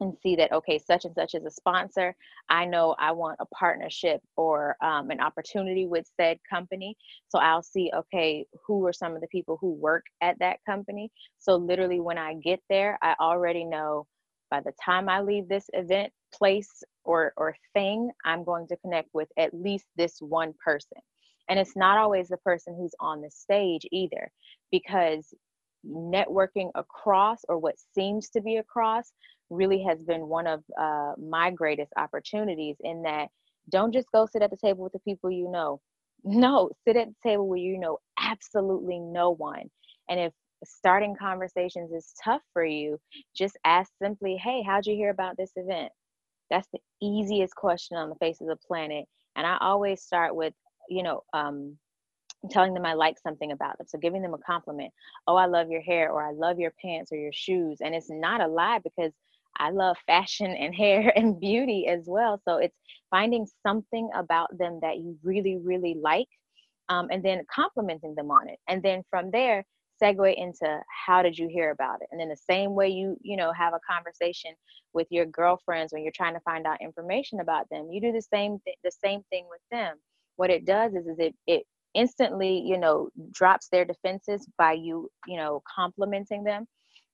and 0.00 0.16
see 0.22 0.36
that 0.36 0.52
okay 0.52 0.78
such 0.78 1.04
and 1.04 1.14
such 1.14 1.34
is 1.34 1.44
a 1.44 1.50
sponsor. 1.50 2.14
I 2.48 2.64
know 2.64 2.94
i 2.98 3.12
want 3.12 3.38
a 3.40 3.46
partnership 3.46 4.20
or 4.36 4.76
um, 4.82 5.10
an 5.10 5.20
opportunity 5.20 5.86
with 5.86 6.06
said 6.18 6.38
company. 6.48 6.96
So 7.28 7.38
i'll 7.38 7.62
see 7.62 7.90
okay 7.94 8.46
who 8.66 8.86
are 8.86 8.92
some 8.92 9.14
of 9.14 9.20
the 9.20 9.28
people 9.28 9.58
who 9.60 9.72
work 9.72 10.04
at 10.20 10.38
that 10.40 10.58
company. 10.66 11.10
So 11.38 11.56
literally 11.56 12.00
when 12.00 12.18
i 12.18 12.34
get 12.34 12.60
there 12.68 12.98
i 13.02 13.14
already 13.20 13.64
know 13.64 14.06
by 14.50 14.60
the 14.60 14.72
time 14.84 15.08
i 15.08 15.20
leave 15.20 15.48
this 15.48 15.66
event 15.72 16.12
place 16.32 16.82
or 17.04 17.32
or 17.36 17.54
thing 17.74 18.10
i'm 18.24 18.44
going 18.44 18.66
to 18.68 18.76
connect 18.78 19.08
with 19.12 19.28
at 19.38 19.54
least 19.54 19.86
this 19.96 20.18
one 20.20 20.54
person. 20.64 20.98
And 21.48 21.58
it's 21.58 21.76
not 21.76 21.98
always 21.98 22.28
the 22.28 22.38
person 22.38 22.74
who's 22.74 22.94
on 23.00 23.20
the 23.20 23.30
stage 23.30 23.86
either 23.92 24.30
because 24.72 25.34
networking 25.86 26.70
across 26.74 27.40
or 27.48 27.58
what 27.58 27.74
seems 27.94 28.30
to 28.30 28.40
be 28.40 28.56
across 28.56 29.12
really 29.50 29.82
has 29.82 30.02
been 30.02 30.28
one 30.28 30.46
of 30.46 30.62
uh, 30.78 31.12
my 31.18 31.50
greatest 31.50 31.92
opportunities 31.96 32.76
in 32.80 33.02
that 33.02 33.28
don't 33.70 33.92
just 33.92 34.10
go 34.12 34.26
sit 34.26 34.42
at 34.42 34.50
the 34.50 34.56
table 34.56 34.84
with 34.84 34.92
the 34.92 34.98
people 35.00 35.30
you 35.30 35.50
know. 35.50 35.80
No, 36.26 36.70
sit 36.88 36.96
at 36.96 37.08
the 37.08 37.28
table 37.28 37.46
where 37.46 37.58
you 37.58 37.78
know 37.78 37.98
absolutely 38.18 38.98
no 38.98 39.28
one. 39.34 39.70
And 40.08 40.18
if 40.18 40.32
starting 40.64 41.14
conversations 41.14 41.92
is 41.92 42.14
tough 42.24 42.40
for 42.54 42.64
you, 42.64 42.98
just 43.36 43.58
ask 43.64 43.92
simply, 44.00 44.36
hey, 44.36 44.62
how'd 44.62 44.86
you 44.86 44.94
hear 44.94 45.10
about 45.10 45.36
this 45.36 45.52
event? 45.56 45.92
That's 46.48 46.68
the 46.72 46.78
easiest 47.02 47.54
question 47.54 47.98
on 47.98 48.08
the 48.08 48.14
face 48.14 48.40
of 48.40 48.46
the 48.46 48.56
planet. 48.56 49.04
And 49.36 49.46
I 49.46 49.58
always 49.60 50.02
start 50.02 50.34
with, 50.34 50.54
you 50.88 51.02
know, 51.02 51.24
um, 51.34 51.76
telling 52.50 52.74
them 52.74 52.86
I 52.86 52.94
like 52.94 53.18
something 53.18 53.52
about 53.52 53.78
them. 53.78 53.86
So 53.88 53.98
giving 53.98 54.22
them 54.22 54.34
a 54.34 54.38
compliment. 54.38 54.92
Oh, 55.26 55.36
I 55.36 55.46
love 55.46 55.70
your 55.70 55.80
hair, 55.80 56.10
or 56.10 56.26
I 56.26 56.32
love 56.32 56.58
your 56.58 56.72
pants 56.82 57.12
or 57.12 57.16
your 57.16 57.32
shoes. 57.32 57.78
And 57.80 57.94
it's 57.94 58.10
not 58.10 58.40
a 58.40 58.46
lie 58.46 58.80
because 58.82 59.12
I 59.58 59.70
love 59.70 59.96
fashion 60.06 60.46
and 60.52 60.74
hair 60.74 61.12
and 61.16 61.40
beauty 61.40 61.86
as 61.88 62.04
well. 62.06 62.40
So 62.46 62.56
it's 62.58 62.76
finding 63.10 63.46
something 63.66 64.10
about 64.14 64.56
them 64.58 64.80
that 64.82 64.98
you 64.98 65.18
really, 65.22 65.58
really 65.62 65.96
like, 66.00 66.28
um, 66.88 67.08
and 67.10 67.22
then 67.24 67.44
complimenting 67.54 68.14
them 68.14 68.30
on 68.30 68.48
it. 68.48 68.58
And 68.68 68.82
then 68.82 69.02
from 69.10 69.30
there, 69.30 69.64
segue 70.02 70.34
into 70.36 70.80
how 71.06 71.22
did 71.22 71.38
you 71.38 71.48
hear 71.48 71.70
about 71.70 72.00
it? 72.02 72.08
And 72.10 72.20
then 72.20 72.28
the 72.28 72.36
same 72.36 72.74
way 72.74 72.88
you, 72.88 73.16
you 73.22 73.36
know, 73.36 73.52
have 73.52 73.74
a 73.74 73.80
conversation 73.88 74.52
with 74.92 75.06
your 75.10 75.26
girlfriends 75.26 75.92
when 75.92 76.02
you're 76.02 76.12
trying 76.14 76.34
to 76.34 76.40
find 76.40 76.66
out 76.66 76.80
information 76.80 77.40
about 77.40 77.68
them, 77.70 77.88
you 77.90 78.00
do 78.00 78.12
the 78.12 78.22
same 78.22 78.58
th- 78.64 78.78
the 78.84 78.90
same 78.90 79.22
thing 79.30 79.46
with 79.50 79.60
them. 79.70 79.96
What 80.36 80.50
it 80.50 80.64
does 80.64 80.94
is, 80.94 81.06
is 81.06 81.18
it 81.18 81.34
it 81.46 81.64
instantly, 81.94 82.58
you 82.66 82.76
know, 82.78 83.10
drops 83.32 83.68
their 83.68 83.84
defenses 83.84 84.48
by 84.58 84.72
you, 84.72 85.08
you 85.26 85.36
know, 85.36 85.62
complimenting 85.74 86.44
them 86.44 86.66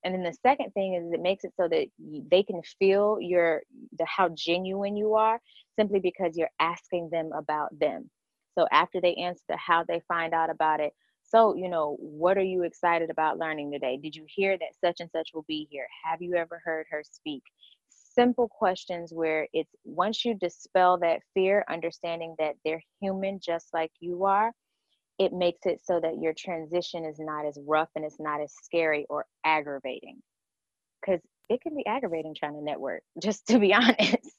and 0.04 0.14
then 0.14 0.22
the 0.22 0.36
second 0.42 0.72
thing 0.72 0.94
is 0.94 1.12
it 1.12 1.20
makes 1.20 1.44
it 1.44 1.52
so 1.56 1.68
that 1.68 1.86
they 2.30 2.42
can 2.42 2.62
feel 2.78 3.18
your 3.20 3.62
the 3.98 4.06
how 4.06 4.28
genuine 4.30 4.96
you 4.96 5.14
are 5.14 5.40
simply 5.78 6.00
because 6.00 6.36
you're 6.36 6.50
asking 6.58 7.10
them 7.10 7.30
about 7.32 7.78
them. 7.78 8.10
So 8.58 8.66
after 8.72 9.00
they 9.00 9.14
answer 9.14 9.42
the 9.48 9.56
how 9.56 9.84
they 9.84 10.00
find 10.08 10.34
out 10.34 10.50
about 10.50 10.80
it 10.80 10.92
so 11.30 11.54
you 11.54 11.68
know 11.68 11.96
what 12.00 12.36
are 12.36 12.42
you 12.42 12.64
excited 12.64 13.08
about 13.08 13.38
learning 13.38 13.70
today? 13.70 13.96
Did 13.96 14.16
you 14.16 14.24
hear 14.26 14.58
that 14.58 14.74
such 14.84 15.00
and 15.00 15.10
such 15.10 15.30
will 15.32 15.44
be 15.46 15.68
here? 15.70 15.86
Have 16.04 16.20
you 16.20 16.34
ever 16.34 16.60
heard 16.64 16.86
her 16.90 17.04
speak? 17.08 17.44
Simple 17.88 18.48
questions 18.48 19.12
where 19.12 19.46
it's 19.52 19.72
once 19.84 20.24
you 20.24 20.34
dispel 20.34 20.98
that 20.98 21.20
fear 21.32 21.64
understanding 21.68 22.34
that 22.38 22.56
they're 22.64 22.82
human 23.00 23.38
just 23.40 23.68
like 23.72 23.92
you 24.00 24.24
are 24.24 24.52
it 25.20 25.34
makes 25.34 25.66
it 25.66 25.82
so 25.84 26.00
that 26.00 26.18
your 26.18 26.32
transition 26.32 27.04
is 27.04 27.18
not 27.18 27.44
as 27.44 27.58
rough 27.66 27.90
and 27.94 28.06
it's 28.06 28.18
not 28.18 28.40
as 28.40 28.54
scary 28.62 29.04
or 29.10 29.26
aggravating. 29.44 30.16
Because 31.00 31.20
it 31.50 31.60
can 31.60 31.76
be 31.76 31.84
aggravating 31.86 32.34
trying 32.34 32.54
to 32.54 32.64
network, 32.64 33.02
just 33.22 33.46
to 33.48 33.58
be 33.58 33.74
honest. 33.74 34.34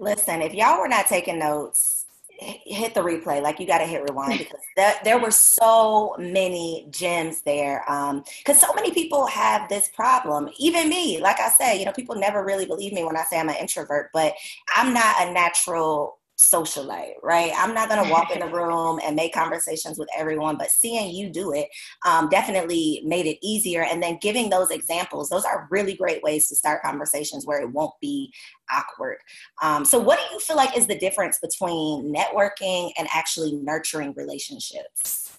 Listen, 0.00 0.40
if 0.40 0.54
y'all 0.54 0.80
were 0.80 0.88
not 0.88 1.06
taking 1.06 1.38
notes, 1.38 2.06
hit 2.40 2.94
the 2.94 3.02
replay. 3.02 3.42
Like 3.42 3.60
you 3.60 3.66
got 3.66 3.78
to 3.78 3.84
hit 3.84 4.02
rewind 4.02 4.38
because 4.38 4.60
there, 4.74 4.94
there 5.04 5.18
were 5.18 5.30
so 5.30 6.16
many 6.18 6.86
gems 6.88 7.42
there. 7.42 7.84
Because 7.86 8.62
um, 8.62 8.68
so 8.68 8.72
many 8.72 8.90
people 8.90 9.26
have 9.26 9.68
this 9.68 9.88
problem. 9.88 10.48
Even 10.58 10.88
me, 10.88 11.20
like 11.20 11.38
I 11.40 11.50
say, 11.50 11.78
you 11.78 11.84
know, 11.84 11.92
people 11.92 12.14
never 12.14 12.42
really 12.42 12.64
believe 12.64 12.94
me 12.94 13.04
when 13.04 13.18
I 13.18 13.24
say 13.24 13.38
I'm 13.38 13.50
an 13.50 13.56
introvert, 13.60 14.08
but 14.14 14.32
I'm 14.74 14.94
not 14.94 15.20
a 15.20 15.30
natural 15.30 16.19
socialite, 16.40 17.14
right? 17.22 17.52
I'm 17.56 17.74
not 17.74 17.88
going 17.88 18.04
to 18.04 18.10
walk 18.10 18.30
in 18.30 18.40
the 18.40 18.48
room 18.48 18.98
and 19.04 19.14
make 19.14 19.34
conversations 19.34 19.98
with 19.98 20.08
everyone, 20.16 20.56
but 20.56 20.70
seeing 20.70 21.14
you 21.14 21.30
do 21.30 21.52
it 21.52 21.68
um, 22.06 22.28
definitely 22.28 23.02
made 23.04 23.26
it 23.26 23.38
easier. 23.42 23.82
And 23.82 24.02
then 24.02 24.18
giving 24.20 24.48
those 24.48 24.70
examples, 24.70 25.28
those 25.28 25.44
are 25.44 25.68
really 25.70 25.94
great 25.94 26.22
ways 26.22 26.48
to 26.48 26.56
start 26.56 26.82
conversations 26.82 27.46
where 27.46 27.60
it 27.60 27.70
won't 27.70 27.92
be 28.00 28.32
awkward. 28.72 29.18
Um, 29.62 29.84
so, 29.84 29.98
what 29.98 30.18
do 30.18 30.34
you 30.34 30.40
feel 30.40 30.56
like 30.56 30.76
is 30.76 30.86
the 30.86 30.98
difference 30.98 31.38
between 31.38 32.14
networking 32.14 32.92
and 32.98 33.06
actually 33.14 33.52
nurturing 33.52 34.14
relationships? 34.16 35.38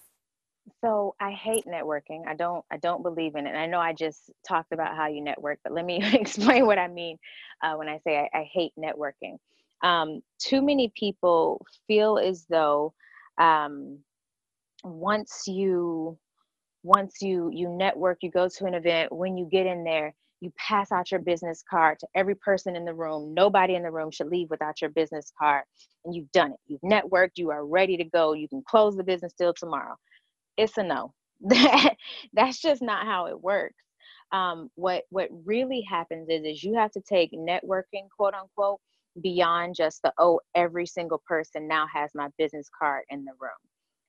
So 0.84 1.15
I 1.20 1.31
hate 1.31 1.65
networking. 1.65 2.27
I 2.27 2.34
don't. 2.34 2.65
I 2.72 2.77
don't 2.77 3.03
believe 3.03 3.36
in 3.36 3.46
it. 3.46 3.50
And 3.50 3.58
I 3.58 3.67
know 3.67 3.79
I 3.79 3.93
just 3.93 4.31
talked 4.48 4.72
about 4.72 4.96
how 4.96 5.08
you 5.08 5.22
network, 5.22 5.60
but 5.63 5.74
let 5.74 5.86
me 5.86 6.00
explain 6.13 6.65
what 6.65 6.79
I 6.79 6.88
mean 6.88 7.17
uh, 7.63 7.75
when 7.75 7.88
I 7.88 8.00
say 8.03 8.17
I, 8.17 8.39
I 8.39 8.50
hate 8.51 8.72
networking 8.77 9.38
um, 9.84 10.22
too 10.40 10.62
many 10.62 10.92
people 10.98 11.66
feel 11.88 12.18
as 12.20 12.46
though 12.50 12.94
um, 13.40 14.00
once 14.84 15.44
you 15.48 16.18
once 16.84 17.18
you 17.22 17.50
you 17.54 17.70
network 17.70 18.20
you 18.22 18.32
go 18.32 18.48
to 18.50 18.66
an 18.66 18.76
event 18.76 19.12
when 19.12 19.38
you 19.38 19.46
get 19.52 19.66
in 19.68 19.84
there 19.84 20.14
you 20.42 20.54
pass 20.58 20.92
out 20.92 21.12
your 21.12 21.20
business 21.22 21.64
card 21.70 22.00
to 22.00 22.08
every 22.16 22.36
person 22.36 22.76
in 22.76 22.86
the 22.86 22.94
room. 22.94 23.34
Nobody 23.34 23.76
in 23.76 23.84
the 23.84 23.92
room 23.92 24.12
should 24.12 24.28
leave 24.28 24.50
without 24.52 24.82
your 24.82 24.92
business 24.92 25.32
card. 25.40 25.64
And 26.06 26.16
you've 26.16 26.32
done 26.32 26.52
it. 26.54 26.60
You've 26.68 26.82
networked. 26.82 27.32
You 27.38 27.52
are 27.52 27.66
ready 27.66 27.98
to 27.98 28.04
go. 28.06 28.34
You 28.34 28.48
can 28.48 28.64
close 28.68 28.96
the 28.96 29.04
business 29.04 29.34
deal 29.34 29.54
tomorrow. 29.54 29.96
It's 30.58 30.78
a 30.78 30.84
no. 30.84 31.14
That's 32.34 32.62
just 32.62 32.82
not 32.82 33.06
how 33.06 33.28
it 33.28 33.42
works. 33.42 33.76
Um, 34.32 34.70
what 34.76 35.04
what 35.10 35.30
really 35.46 35.82
happens 35.90 36.28
is 36.30 36.44
is 36.46 36.64
you 36.64 36.76
have 36.76 36.92
to 36.94 37.02
take 37.02 37.32
networking 37.34 38.10
quote 38.18 38.34
unquote 38.34 38.80
beyond 39.22 39.75
just 39.75 40.01
the 40.03 40.13
oh 40.20 40.39
every 40.56 40.86
single 40.86 41.22
person 41.27 41.68
now 41.68 41.86
has 41.94 42.12
my 42.15 42.30
business 42.38 42.70
card 42.77 43.03
in 43.10 43.25
the 43.25 43.34
room. 43.39 43.51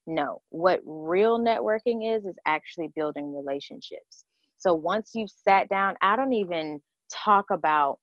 No 0.06 0.42
what 0.50 0.80
real 0.85 1.38
networking 1.38 2.16
is 2.16 2.25
is 2.25 2.37
actually 2.47 2.88
building 2.97 3.35
relationships. 3.35 4.25
So 4.59 4.75
once 4.75 5.12
you've 5.14 5.30
sat 5.30 5.68
down 5.68 5.97
i 6.02 6.16
don't 6.16 6.32
even 6.35 6.80
talk 7.12 7.47
about 7.50 7.99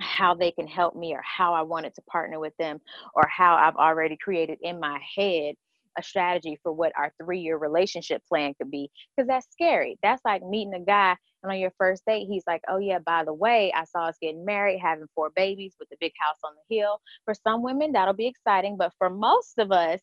how 0.00 0.34
they 0.34 0.50
can 0.50 0.66
help 0.66 0.96
me 0.96 1.14
or 1.14 1.22
how 1.24 1.54
i 1.54 1.62
wanted 1.62 1.94
to 1.94 2.02
partner 2.02 2.38
with 2.40 2.56
them 2.58 2.80
or 3.14 3.26
how 3.28 3.56
i've 3.56 3.76
already 3.76 4.16
created 4.16 4.58
in 4.62 4.80
my 4.80 5.00
head 5.16 5.54
a 5.98 6.02
strategy 6.02 6.58
for 6.62 6.72
what 6.72 6.92
our 6.96 7.12
three 7.22 7.40
year 7.40 7.58
relationship 7.58 8.22
plan 8.28 8.54
could 8.60 8.70
be 8.70 8.90
because 9.16 9.28
that's 9.28 9.46
scary. 9.50 9.98
That's 10.02 10.22
like 10.24 10.42
meeting 10.42 10.74
a 10.74 10.80
guy 10.80 11.16
and 11.44 11.52
on 11.52 11.58
your 11.58 11.72
first 11.78 12.02
date, 12.06 12.26
he's 12.28 12.42
like, 12.46 12.62
Oh, 12.68 12.78
yeah, 12.78 12.98
by 12.98 13.24
the 13.24 13.34
way, 13.34 13.72
I 13.74 13.84
saw 13.84 14.06
us 14.06 14.16
getting 14.20 14.44
married, 14.44 14.80
having 14.80 15.06
four 15.14 15.30
babies 15.36 15.74
with 15.78 15.88
a 15.92 15.96
big 16.00 16.12
house 16.18 16.38
on 16.42 16.52
the 16.54 16.76
hill. 16.76 17.00
For 17.26 17.34
some 17.34 17.62
women, 17.62 17.92
that'll 17.92 18.14
be 18.14 18.26
exciting, 18.26 18.76
but 18.78 18.92
for 18.98 19.10
most 19.10 19.58
of 19.58 19.70
us, 19.70 20.00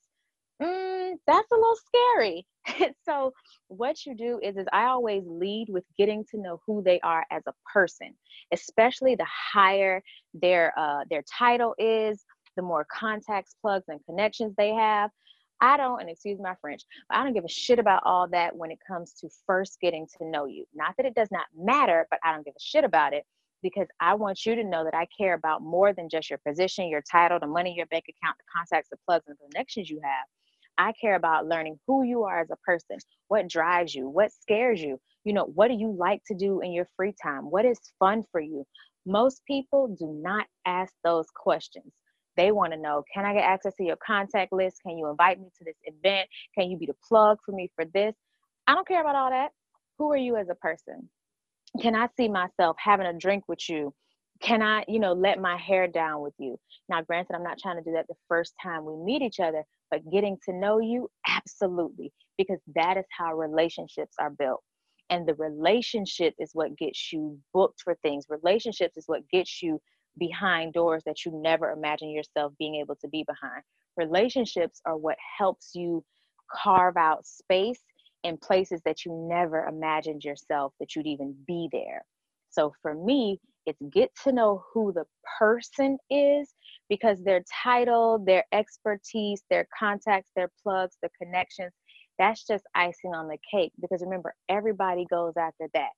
mm, 0.62 1.16
that's 1.26 1.52
a 1.52 1.56
little 1.56 1.78
scary. 1.88 2.46
so 3.04 3.34
what 3.70 4.06
you 4.06 4.16
do 4.16 4.40
is 4.44 4.56
is 4.56 4.68
I 4.72 4.86
always 4.86 5.24
lead 5.26 5.68
with 5.70 5.84
getting 5.98 6.24
to 6.32 6.38
know 6.40 6.62
who 6.68 6.84
they 6.84 7.00
are 7.02 7.26
as 7.32 7.42
a 7.48 7.54
person, 7.74 8.14
especially 8.54 9.16
the 9.16 9.26
higher 9.26 10.04
their 10.36 10.78
uh, 10.78 11.04
their 11.10 11.24
title 11.38 11.74
is, 11.80 12.24
the 12.56 12.62
more 12.62 12.86
contacts, 12.92 13.56
plugs, 13.62 13.86
and 13.88 14.00
connections 14.06 14.54
they 14.58 14.74
have. 14.74 15.10
I 15.62 15.78
don't, 15.78 16.02
and 16.02 16.10
excuse 16.10 16.40
my 16.42 16.56
French, 16.60 16.84
but 17.08 17.18
I 17.18 17.24
don't 17.24 17.34
give 17.34 17.46
a 17.46 17.50
shit 17.50 17.80
about 17.80 18.02
all 18.04 18.28
that 18.30 18.56
when 18.56 18.72
it 18.72 18.80
comes 18.88 19.14
to 19.22 19.30
first 19.46 19.80
getting 19.80 20.08
to 20.18 20.26
know 20.28 20.46
you. 20.46 20.66
Not 20.74 20.96
that 20.98 21.06
it 21.06 21.16
does 21.16 21.30
not 21.32 21.46
matter, 21.56 22.08
but 22.10 22.20
I 22.24 22.34
don't 22.34 22.44
give 22.44 22.56
a 22.58 22.62
shit 22.62 22.84
about 22.84 23.14
it 23.14 23.26
because 23.62 23.88
I 24.00 24.16
want 24.16 24.46
you 24.46 24.56
to 24.56 24.64
know 24.64 24.84
that 24.84 24.96
I 24.96 25.08
care 25.16 25.36
about 25.36 25.62
more 25.62 25.94
than 25.94 26.10
just 26.10 26.30
your 26.30 26.40
position, 26.46 26.90
your 26.90 27.04
title, 27.10 27.40
the 27.40 27.48
money, 27.48 27.72
in 27.72 27.76
your 27.76 27.86
bank 27.88 28.06
account, 28.10 28.38
the 28.40 28.44
contacts, 28.56 28.90
the 28.90 28.98
plugs, 29.06 29.26
and 29.28 29.38
connections 29.52 29.90
you 29.90 30.02
have. 30.04 30.26
I 30.78 30.94
care 30.94 31.16
about 31.16 31.48
learning 31.48 31.80
who 31.86 32.04
you 32.04 32.24
are 32.24 32.42
as 32.42 32.50
a 32.50 32.56
person, 32.58 32.98
what 33.28 33.48
drives 33.48 33.94
you, 33.94 34.10
what 34.10 34.32
scares 34.32 34.82
you. 34.82 35.00
You 35.24 35.34
know, 35.34 35.46
what 35.46 35.68
do 35.68 35.76
you 35.76 35.96
like 35.96 36.24
to 36.28 36.34
do 36.34 36.62
in 36.62 36.72
your 36.72 36.88
free 36.98 37.14
time? 37.22 37.52
What 37.52 37.66
is 37.66 37.80
fun 38.00 38.24
for 38.32 38.42
you? 38.42 38.66
Most 39.06 39.44
people 39.46 39.96
do 40.00 40.20
not 40.24 40.48
ask 40.66 40.92
those 41.04 41.28
questions. 41.36 41.92
They 42.38 42.52
want 42.52 42.74
to 42.74 42.80
know 42.80 43.04
can 43.14 43.26
I 43.26 43.34
get 43.34 43.44
access 43.44 43.74
to 43.76 43.84
your 43.84 43.98
contact 44.06 44.54
list? 44.54 44.78
Can 44.86 44.98
you 44.98 45.10
invite 45.10 45.40
me 45.40 45.48
to 45.58 45.64
this 45.64 45.76
event? 45.84 46.30
Can 46.58 46.70
you 46.70 46.78
be 46.78 46.86
the 46.86 46.96
plug 47.08 47.38
for 47.46 47.52
me 47.52 47.72
for 47.76 47.86
this? 47.86 48.16
I 48.68 48.76
don't 48.76 48.88
care 48.88 49.02
about 49.02 49.16
all 49.16 49.30
that. 49.30 49.52
Who 49.98 50.12
are 50.12 50.18
you 50.18 50.38
as 50.38 50.50
a 50.50 50.56
person? 50.56 51.10
Can 51.82 51.96
I 51.96 52.08
see 52.18 52.28
myself 52.28 52.76
having 52.80 53.08
a 53.08 53.18
drink 53.18 53.44
with 53.48 53.70
you? 53.70 53.94
Can 54.42 54.62
I, 54.62 54.84
you 54.88 55.00
know, 55.00 55.14
let 55.14 55.40
my 55.40 55.56
hair 55.58 55.88
down 55.88 56.22
with 56.22 56.34
you? 56.40 56.58
Now, 56.90 57.02
granted, 57.02 57.36
I'm 57.36 57.44
not 57.44 57.60
trying 57.60 57.78
to 57.78 57.84
do 57.84 57.94
that 57.94 58.08
the 58.08 58.16
first 58.28 58.54
time 58.62 58.86
we 58.86 58.96
meet 58.96 59.22
each 59.22 59.40
other, 59.40 59.64
but 59.92 60.10
getting 60.12 60.38
to 60.46 60.54
know 60.54 60.80
you, 60.80 61.10
absolutely, 61.28 62.12
because 62.38 62.60
that 62.76 62.98
is 62.98 63.06
how 63.16 63.36
relationships 63.36 64.16
are 64.20 64.32
built. 64.32 64.62
And 65.12 65.28
the 65.28 65.36
relationship 65.36 66.34
is 66.40 66.52
what 66.54 66.78
gets 66.78 67.14
you 67.14 67.38
booked 67.54 67.82
for 67.84 67.96
things. 68.02 68.26
Relationships 68.30 68.98
is 68.98 69.04
what 69.08 69.30
gets 69.32 69.62
you 69.62 69.80
behind 70.18 70.74
doors 70.74 71.04
that 71.06 71.26
you 71.26 71.32
never 71.34 71.72
imagine 71.72 72.10
yourself 72.10 72.54
being 72.60 72.76
able 72.76 72.96
to 72.98 73.08
be 73.08 73.24
behind. 73.28 73.64
Relationships 73.98 74.82
are 74.86 74.98
what 74.98 75.18
helps 75.38 75.72
you 75.74 76.04
carve 76.52 76.98
out 76.98 77.26
space 77.26 77.82
in 78.24 78.38
places 78.38 78.82
that 78.86 79.06
you 79.06 79.28
never 79.30 79.66
imagined 79.66 80.24
yourself 80.24 80.74
that 80.80 80.96
you'd 80.96 81.08
even 81.08 81.36
be 81.48 81.70
there. 81.72 82.06
So 82.50 82.74
for 82.82 82.94
me, 82.94 83.40
it's 83.66 83.82
get 83.92 84.12
to 84.24 84.32
know 84.32 84.64
who 84.74 84.92
the 84.92 85.06
person 85.40 85.98
is 86.10 86.54
because 86.90 87.24
their 87.24 87.44
title, 87.64 88.20
their 88.26 88.44
expertise, 88.52 89.44
their 89.50 89.68
contacts, 89.78 90.32
their 90.36 90.52
plugs, 90.62 90.98
their 91.02 91.12
connections, 91.22 91.72
that's 92.20 92.46
just 92.46 92.66
icing 92.76 93.14
on 93.14 93.28
the 93.28 93.38
cake. 93.50 93.72
Because 93.80 94.02
remember, 94.02 94.36
everybody 94.50 95.06
goes 95.10 95.34
after 95.38 95.68
that 95.74 95.92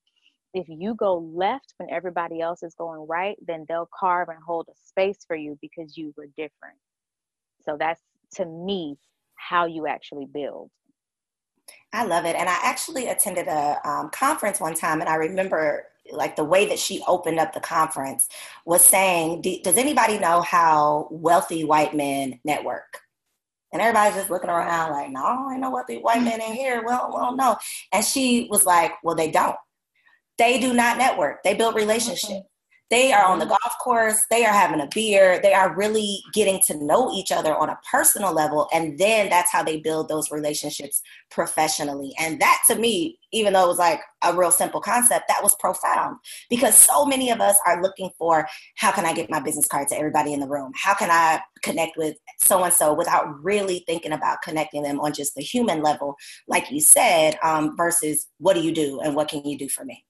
if 0.53 0.67
you 0.69 0.93
go 0.95 1.17
left 1.17 1.73
when 1.77 1.89
everybody 1.89 2.41
else 2.41 2.63
is 2.63 2.75
going 2.75 3.07
right, 3.07 3.37
then 3.45 3.65
they'll 3.67 3.89
carve 3.97 4.29
and 4.29 4.37
hold 4.45 4.67
a 4.69 4.75
space 4.85 5.19
for 5.25 5.35
you 5.35 5.57
because 5.61 5.97
you 5.97 6.13
were 6.15 6.27
different. 6.37 6.77
So 7.65 7.75
that's 7.77 8.01
to 8.35 8.45
me 8.45 8.97
how 9.35 9.65
you 9.65 9.87
actually 9.87 10.25
build. 10.25 10.69
I 11.91 12.05
love 12.05 12.25
it. 12.25 12.35
And 12.35 12.49
I 12.49 12.57
actually 12.63 13.07
attended 13.07 13.47
a 13.47 13.79
um, 13.87 14.09
conference 14.09 14.59
one 14.59 14.73
time, 14.73 14.99
and 14.99 15.09
I 15.09 15.15
remember 15.15 15.85
like 16.11 16.35
the 16.35 16.43
way 16.43 16.65
that 16.67 16.79
she 16.79 17.01
opened 17.07 17.39
up 17.39 17.53
the 17.53 17.59
conference 17.59 18.27
was 18.65 18.83
saying, 18.83 19.41
Does 19.63 19.77
anybody 19.77 20.19
know 20.19 20.41
how 20.41 21.07
wealthy 21.11 21.63
white 21.63 21.95
men 21.95 22.39
network? 22.43 22.99
And 23.71 23.81
everybody's 23.81 24.15
just 24.15 24.29
looking 24.29 24.49
around 24.49 24.91
like, 24.91 25.11
No, 25.11 25.47
I 25.49 25.57
know 25.57 25.71
wealthy 25.71 25.97
white 25.97 26.23
men 26.23 26.41
in 26.41 26.53
here. 26.53 26.83
Well, 26.85 27.09
well, 27.13 27.35
no. 27.35 27.57
And 27.91 28.03
she 28.03 28.47
was 28.49 28.65
like, 28.65 28.91
Well, 29.03 29.15
they 29.15 29.31
don't 29.31 29.55
they 30.37 30.59
do 30.59 30.73
not 30.73 30.97
network. 30.97 31.43
They 31.43 31.53
build 31.53 31.75
relationships. 31.75 32.47
They 32.93 33.11
are 33.11 33.25
on 33.25 33.39
the 33.39 33.45
mm-hmm. 33.45 33.55
golf 33.63 33.73
course. 33.83 34.23
They 34.29 34.45
are 34.45 34.53
having 34.53 34.79
a 34.79 34.87
beer. 34.93 35.39
They 35.41 35.55
are 35.55 35.75
really 35.75 36.19
getting 36.31 36.61
to 36.67 36.85
know 36.85 37.11
each 37.11 37.31
other 37.31 37.55
on 37.55 37.69
a 37.69 37.79
personal 37.89 38.33
level. 38.33 38.67
And 38.71 38.99
then 38.99 39.31
that's 39.31 39.51
how 39.51 39.63
they 39.63 39.77
build 39.77 40.09
those 40.09 40.29
relationships 40.29 41.01
professionally. 41.31 42.13
And 42.19 42.39
that 42.39 42.61
to 42.67 42.75
me, 42.75 43.17
even 43.31 43.53
though 43.53 43.65
it 43.65 43.69
was 43.69 43.79
like 43.79 43.99
a 44.23 44.35
real 44.35 44.51
simple 44.51 44.79
concept, 44.79 45.25
that 45.27 45.41
was 45.41 45.55
profound 45.55 46.17
because 46.51 46.77
so 46.77 47.03
many 47.03 47.31
of 47.31 47.41
us 47.41 47.57
are 47.65 47.81
looking 47.81 48.11
for 48.15 48.47
how 48.77 48.91
can 48.91 49.07
I 49.07 49.13
get 49.13 49.27
my 49.27 49.39
business 49.39 49.67
card 49.67 49.87
to 49.87 49.97
everybody 49.97 50.31
in 50.31 50.39
the 50.39 50.47
room? 50.47 50.71
How 50.75 50.93
can 50.93 51.09
I 51.09 51.41
connect 51.63 51.97
with 51.97 52.15
so 52.43 52.63
and 52.63 52.71
so 52.71 52.93
without 52.93 53.25
really 53.43 53.83
thinking 53.87 54.11
about 54.11 54.43
connecting 54.43 54.83
them 54.83 54.99
on 54.99 55.13
just 55.13 55.33
the 55.33 55.41
human 55.41 55.81
level, 55.81 56.15
like 56.47 56.69
you 56.69 56.79
said, 56.79 57.39
um, 57.43 57.75
versus 57.75 58.27
what 58.37 58.53
do 58.53 58.61
you 58.61 58.71
do 58.71 58.99
and 59.01 59.15
what 59.15 59.29
can 59.29 59.43
you 59.45 59.57
do 59.57 59.67
for 59.67 59.83
me? 59.83 60.05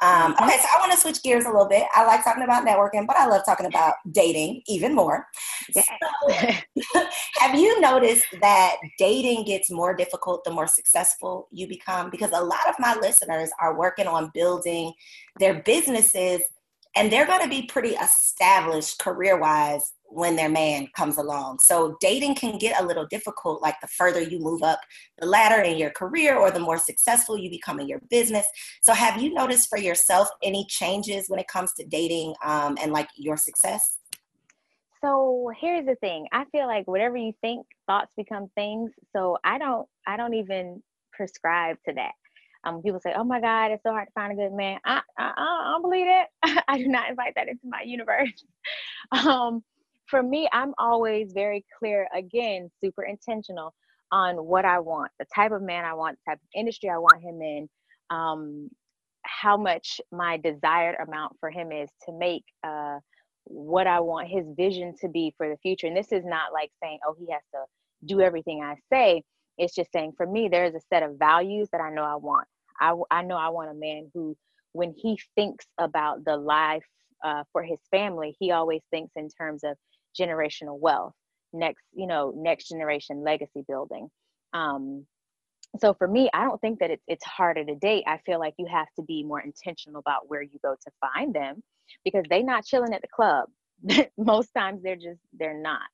Um, 0.00 0.32
okay, 0.40 0.58
so 0.58 0.66
I 0.74 0.78
want 0.78 0.92
to 0.92 0.98
switch 0.98 1.22
gears 1.22 1.44
a 1.44 1.48
little 1.48 1.68
bit. 1.68 1.84
I 1.92 2.04
like 2.04 2.22
talking 2.22 2.44
about 2.44 2.64
networking, 2.64 3.06
but 3.06 3.16
I 3.16 3.26
love 3.26 3.42
talking 3.44 3.66
about 3.66 3.94
dating 4.12 4.62
even 4.68 4.94
more. 4.94 5.26
So, 5.72 5.82
have 7.38 7.54
you 7.54 7.80
noticed 7.80 8.26
that 8.40 8.76
dating 8.98 9.44
gets 9.44 9.70
more 9.70 9.94
difficult 9.94 10.44
the 10.44 10.52
more 10.52 10.68
successful 10.68 11.48
you 11.50 11.66
become? 11.66 12.10
Because 12.10 12.30
a 12.32 12.40
lot 12.40 12.68
of 12.68 12.76
my 12.78 12.94
listeners 12.94 13.50
are 13.60 13.76
working 13.76 14.06
on 14.06 14.30
building 14.34 14.92
their 15.38 15.62
businesses 15.62 16.42
and 16.96 17.12
they're 17.12 17.26
going 17.26 17.42
to 17.42 17.48
be 17.48 17.62
pretty 17.62 17.90
established 17.90 18.98
career 18.98 19.38
wise 19.38 19.92
when 20.10 20.36
their 20.36 20.48
man 20.48 20.88
comes 20.96 21.18
along. 21.18 21.58
So 21.60 21.96
dating 22.00 22.34
can 22.34 22.58
get 22.58 22.80
a 22.80 22.84
little 22.84 23.06
difficult 23.06 23.62
like 23.62 23.80
the 23.80 23.88
further 23.88 24.22
you 24.22 24.38
move 24.38 24.62
up 24.62 24.80
the 25.18 25.26
ladder 25.26 25.62
in 25.62 25.78
your 25.78 25.90
career 25.90 26.36
or 26.36 26.50
the 26.50 26.60
more 26.60 26.78
successful 26.78 27.38
you 27.38 27.50
become 27.50 27.78
in 27.80 27.88
your 27.88 28.00
business. 28.10 28.46
So 28.82 28.94
have 28.94 29.20
you 29.20 29.32
noticed 29.34 29.68
for 29.68 29.78
yourself 29.78 30.28
any 30.42 30.66
changes 30.68 31.28
when 31.28 31.38
it 31.38 31.48
comes 31.48 31.72
to 31.74 31.84
dating 31.84 32.34
um, 32.44 32.78
and 32.80 32.92
like 32.92 33.08
your 33.16 33.36
success? 33.36 33.98
So 35.04 35.50
here's 35.60 35.86
the 35.86 35.94
thing. 35.96 36.26
I 36.32 36.44
feel 36.46 36.66
like 36.66 36.88
whatever 36.88 37.16
you 37.16 37.32
think, 37.40 37.66
thoughts 37.86 38.12
become 38.16 38.50
things. 38.54 38.90
So 39.14 39.38
I 39.44 39.58
don't 39.58 39.88
I 40.06 40.16
don't 40.16 40.34
even 40.34 40.82
prescribe 41.12 41.76
to 41.86 41.94
that. 41.94 42.12
Um, 42.64 42.82
people 42.82 43.00
say, 43.00 43.12
"Oh 43.16 43.22
my 43.22 43.40
God, 43.40 43.70
it's 43.70 43.82
so 43.84 43.92
hard 43.92 44.08
to 44.08 44.12
find 44.12 44.32
a 44.32 44.34
good 44.34 44.52
man." 44.52 44.80
I 44.84 45.00
I, 45.16 45.32
I 45.36 45.70
don't 45.72 45.82
believe 45.82 46.06
it. 46.08 46.26
I 46.68 46.78
do 46.78 46.88
not 46.88 47.10
invite 47.10 47.34
that 47.36 47.48
into 47.48 47.64
my 47.64 47.82
universe. 47.82 48.44
um, 49.12 49.62
for 50.08 50.22
me, 50.22 50.48
I'm 50.52 50.72
always 50.78 51.32
very 51.32 51.64
clear, 51.78 52.08
again, 52.14 52.70
super 52.82 53.04
intentional 53.04 53.74
on 54.10 54.36
what 54.36 54.64
I 54.64 54.78
want, 54.78 55.10
the 55.18 55.26
type 55.34 55.52
of 55.52 55.62
man 55.62 55.84
I 55.84 55.94
want, 55.94 56.18
the 56.18 56.32
type 56.32 56.38
of 56.38 56.48
industry 56.54 56.88
I 56.88 56.98
want 56.98 57.22
him 57.22 57.42
in, 57.42 57.68
um, 58.10 58.70
how 59.22 59.56
much 59.56 60.00
my 60.10 60.38
desired 60.38 60.96
amount 61.06 61.36
for 61.40 61.50
him 61.50 61.70
is 61.70 61.90
to 62.06 62.12
make 62.12 62.44
uh, 62.64 62.98
what 63.44 63.86
I 63.86 64.00
want 64.00 64.28
his 64.28 64.46
vision 64.56 64.94
to 65.00 65.08
be 65.08 65.34
for 65.36 65.48
the 65.48 65.58
future. 65.58 65.86
And 65.86 65.96
this 65.96 66.12
is 66.12 66.24
not 66.24 66.52
like 66.52 66.70
saying, 66.82 66.98
oh, 67.06 67.14
he 67.18 67.30
has 67.32 67.42
to 67.54 67.60
do 68.06 68.20
everything 68.20 68.62
I 68.62 68.76
say. 68.90 69.22
It's 69.58 69.74
just 69.74 69.92
saying 69.92 70.12
for 70.16 70.26
me, 70.26 70.48
there's 70.48 70.74
a 70.74 70.80
set 70.88 71.02
of 71.02 71.18
values 71.18 71.68
that 71.72 71.80
I 71.80 71.90
know 71.92 72.04
I 72.04 72.14
want. 72.16 72.46
I, 72.80 72.94
I 73.10 73.22
know 73.22 73.36
I 73.36 73.48
want 73.48 73.70
a 73.70 73.74
man 73.74 74.10
who, 74.14 74.36
when 74.72 74.94
he 74.96 75.20
thinks 75.34 75.66
about 75.78 76.24
the 76.24 76.36
life 76.36 76.84
uh, 77.24 77.42
for 77.52 77.62
his 77.62 77.78
family, 77.90 78.36
he 78.38 78.52
always 78.52 78.80
thinks 78.90 79.12
in 79.16 79.28
terms 79.28 79.64
of 79.64 79.76
generational 80.18 80.78
wealth 80.78 81.14
next 81.52 81.82
you 81.94 82.06
know 82.06 82.32
next 82.36 82.68
generation 82.68 83.22
legacy 83.22 83.64
building. 83.68 84.08
Um 84.52 85.06
so 85.78 85.92
for 85.92 86.08
me 86.08 86.30
i 86.32 86.44
don't 86.44 86.60
think 86.62 86.78
that 86.78 86.90
it's, 86.90 87.04
it's 87.06 87.24
harder 87.24 87.64
to 87.64 87.74
date. 87.76 88.04
I 88.06 88.18
feel 88.24 88.38
like 88.38 88.54
you 88.58 88.66
have 88.66 88.88
to 88.96 89.02
be 89.02 89.22
more 89.22 89.40
intentional 89.40 90.00
about 90.00 90.28
where 90.28 90.42
you 90.42 90.58
go 90.62 90.74
to 90.74 90.90
find 91.00 91.34
them 91.34 91.62
because 92.04 92.24
they're 92.30 92.42
not 92.42 92.64
chilling 92.64 92.94
at 92.94 93.02
the 93.02 93.08
club. 93.14 93.48
Most 94.18 94.50
times 94.56 94.82
they're 94.82 94.96
just 94.96 95.20
they're 95.38 95.60
not. 95.60 95.88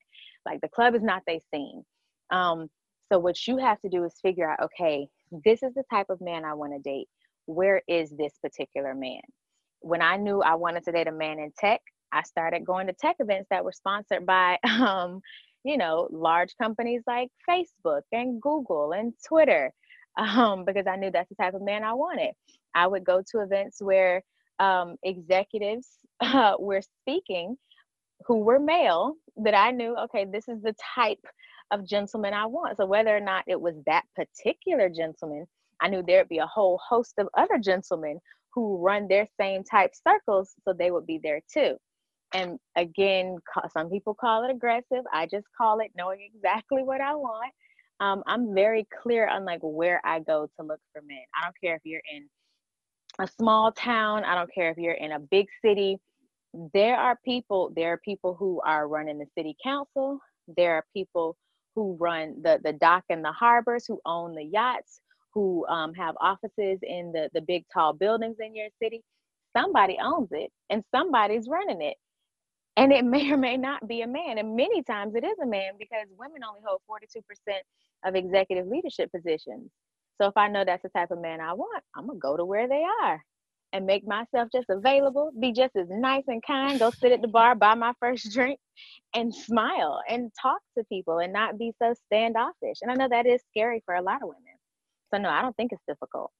Like 0.45 0.61
the 0.61 0.69
club 0.69 0.95
is 0.95 1.03
not 1.03 1.23
they 1.27 1.41
scene. 1.53 1.83
Um 2.31 2.69
so 3.11 3.19
what 3.19 3.47
you 3.47 3.57
have 3.57 3.79
to 3.81 3.89
do 3.89 4.03
is 4.05 4.13
figure 4.21 4.49
out 4.49 4.63
okay 4.63 5.07
this 5.43 5.63
is 5.63 5.73
the 5.73 5.83
type 5.91 6.09
of 6.09 6.21
man 6.21 6.45
I 6.45 6.53
want 6.53 6.73
to 6.73 6.79
date. 6.79 7.07
Where 7.45 7.81
is 7.87 8.11
this 8.11 8.33
particular 8.41 8.93
man? 8.93 9.21
When 9.81 10.01
I 10.01 10.17
knew 10.17 10.41
I 10.41 10.55
wanted 10.55 10.83
to 10.85 10.91
date 10.91 11.07
a 11.07 11.11
man 11.11 11.39
in 11.39 11.51
tech, 11.57 11.81
I 12.15 12.23
started 12.23 12.65
going 12.65 12.87
to 12.87 12.93
tech 12.93 13.17
events 13.19 13.47
that 13.49 13.65
were 13.65 13.73
sponsored 13.73 14.25
by, 14.25 14.57
um, 14.63 15.21
you 15.63 15.77
know, 15.77 16.07
large 16.11 16.55
companies 16.61 17.03
like 17.05 17.29
Facebook 17.47 18.01
and 18.11 18.41
Google 18.41 18.93
and 18.93 19.13
Twitter, 19.27 19.71
um, 20.17 20.63
because 20.65 20.87
I 20.87 20.95
knew 20.95 21.11
that's 21.11 21.29
the 21.29 21.35
type 21.35 21.53
of 21.53 21.61
man 21.61 21.83
I 21.83 21.93
wanted. 21.93 22.31
I 22.73 22.87
would 22.87 23.03
go 23.03 23.21
to 23.31 23.41
events 23.41 23.81
where 23.81 24.23
um, 24.59 24.95
executives 25.03 25.89
uh, 26.21 26.55
were 26.57 26.81
speaking 27.01 27.57
who 28.25 28.37
were 28.37 28.59
male 28.59 29.15
that 29.37 29.53
I 29.53 29.71
knew, 29.71 29.95
okay, 30.05 30.25
this 30.25 30.47
is 30.47 30.61
the 30.61 30.73
type 30.95 31.19
of 31.71 31.85
gentleman 31.85 32.33
I 32.33 32.45
want. 32.45 32.77
So 32.77 32.85
whether 32.85 33.15
or 33.15 33.19
not 33.19 33.43
it 33.47 33.59
was 33.59 33.75
that 33.85 34.03
particular 34.15 34.89
gentleman, 34.89 35.45
I 35.81 35.89
knew 35.89 36.01
there'd 36.01 36.29
be 36.29 36.37
a 36.37 36.47
whole 36.47 36.79
host 36.87 37.15
of 37.17 37.27
other 37.37 37.57
gentlemen 37.57 38.19
who 38.53 38.77
run 38.77 39.09
their 39.09 39.27
same 39.39 39.65
type 39.65 39.91
circles, 40.07 40.53
so 40.63 40.73
they 40.73 40.91
would 40.91 41.05
be 41.05 41.19
there 41.21 41.41
too. 41.53 41.75
And 42.35 42.59
again, 42.75 43.37
some 43.71 43.89
people 43.89 44.13
call 44.13 44.43
it 44.43 44.51
aggressive. 44.51 45.05
I 45.13 45.25
just 45.25 45.45
call 45.57 45.79
it 45.79 45.91
knowing 45.95 46.19
exactly 46.35 46.83
what 46.83 46.99
I 46.99 47.15
want. 47.15 47.53
Um, 48.01 48.23
I'm 48.27 48.53
very 48.53 48.85
clear 49.01 49.25
on 49.29 49.45
like 49.45 49.61
where 49.61 50.01
I 50.03 50.19
go 50.19 50.49
to 50.59 50.65
look 50.65 50.81
for 50.91 51.01
men. 51.01 51.23
I 51.33 51.45
don't 51.45 51.55
care 51.63 51.75
if 51.75 51.81
you're 51.85 52.01
in 52.13 52.27
a 53.19 53.27
small 53.39 53.71
town. 53.71 54.25
I 54.25 54.35
don't 54.35 54.53
care 54.53 54.69
if 54.69 54.77
you're 54.77 54.95
in 54.95 55.13
a 55.13 55.19
big 55.19 55.45
city. 55.63 55.97
There 56.73 56.97
are 56.97 57.17
people. 57.23 57.71
There 57.73 57.93
are 57.93 58.01
people 58.03 58.35
who 58.37 58.59
are 58.65 58.89
running 58.89 59.17
the 59.17 59.27
city 59.37 59.55
council. 59.63 60.19
There 60.57 60.73
are 60.73 60.85
people 60.93 61.37
who 61.73 61.95
run 61.97 62.41
the 62.43 62.59
the 62.61 62.73
dock 62.73 63.05
and 63.09 63.23
the 63.23 63.31
harbors, 63.31 63.85
who 63.87 64.01
own 64.05 64.35
the 64.35 64.43
yachts, 64.43 64.99
who 65.33 65.65
um, 65.67 65.93
have 65.93 66.15
offices 66.19 66.79
in 66.83 67.13
the 67.13 67.29
the 67.33 67.41
big 67.41 67.63
tall 67.73 67.93
buildings 67.93 68.37
in 68.41 68.53
your 68.53 68.67
city. 68.83 69.03
Somebody 69.55 69.97
owns 70.03 70.29
it, 70.31 70.51
and 70.69 70.83
somebody's 70.93 71.47
running 71.47 71.81
it. 71.81 71.95
And 72.77 72.91
it 72.91 73.05
may 73.05 73.31
or 73.31 73.37
may 73.37 73.57
not 73.57 73.87
be 73.87 74.01
a 74.01 74.07
man. 74.07 74.37
And 74.37 74.55
many 74.55 74.83
times 74.83 75.15
it 75.15 75.23
is 75.23 75.37
a 75.41 75.45
man 75.45 75.73
because 75.79 76.07
women 76.17 76.41
only 76.43 76.61
hold 76.65 76.81
42% 76.89 77.21
of 78.05 78.15
executive 78.15 78.67
leadership 78.67 79.11
positions. 79.11 79.71
So 80.21 80.27
if 80.27 80.37
I 80.37 80.47
know 80.47 80.63
that's 80.65 80.83
the 80.83 80.89
type 80.89 81.11
of 81.11 81.21
man 81.21 81.41
I 81.41 81.53
want, 81.53 81.83
I'm 81.95 82.07
gonna 82.07 82.19
go 82.19 82.37
to 82.37 82.45
where 82.45 82.67
they 82.67 82.83
are 83.03 83.21
and 83.73 83.85
make 83.85 84.07
myself 84.07 84.49
just 84.53 84.69
available, 84.69 85.31
be 85.39 85.51
just 85.51 85.75
as 85.75 85.87
nice 85.89 86.23
and 86.27 86.41
kind, 86.45 86.79
go 86.79 86.91
sit 86.91 87.11
at 87.11 87.21
the 87.21 87.27
bar, 87.27 87.55
buy 87.55 87.75
my 87.75 87.93
first 87.99 88.31
drink, 88.31 88.59
and 89.13 89.33
smile 89.33 89.99
and 90.09 90.31
talk 90.41 90.59
to 90.77 90.83
people 90.85 91.19
and 91.19 91.33
not 91.33 91.57
be 91.57 91.73
so 91.81 91.93
standoffish. 92.05 92.77
And 92.81 92.91
I 92.91 92.95
know 92.95 93.09
that 93.09 93.25
is 93.25 93.41
scary 93.51 93.81
for 93.85 93.95
a 93.95 94.01
lot 94.01 94.21
of 94.21 94.29
women. 94.29 94.55
So 95.13 95.19
no, 95.19 95.29
I 95.29 95.41
don't 95.41 95.55
think 95.55 95.71
it's 95.73 95.83
difficult. 95.87 96.31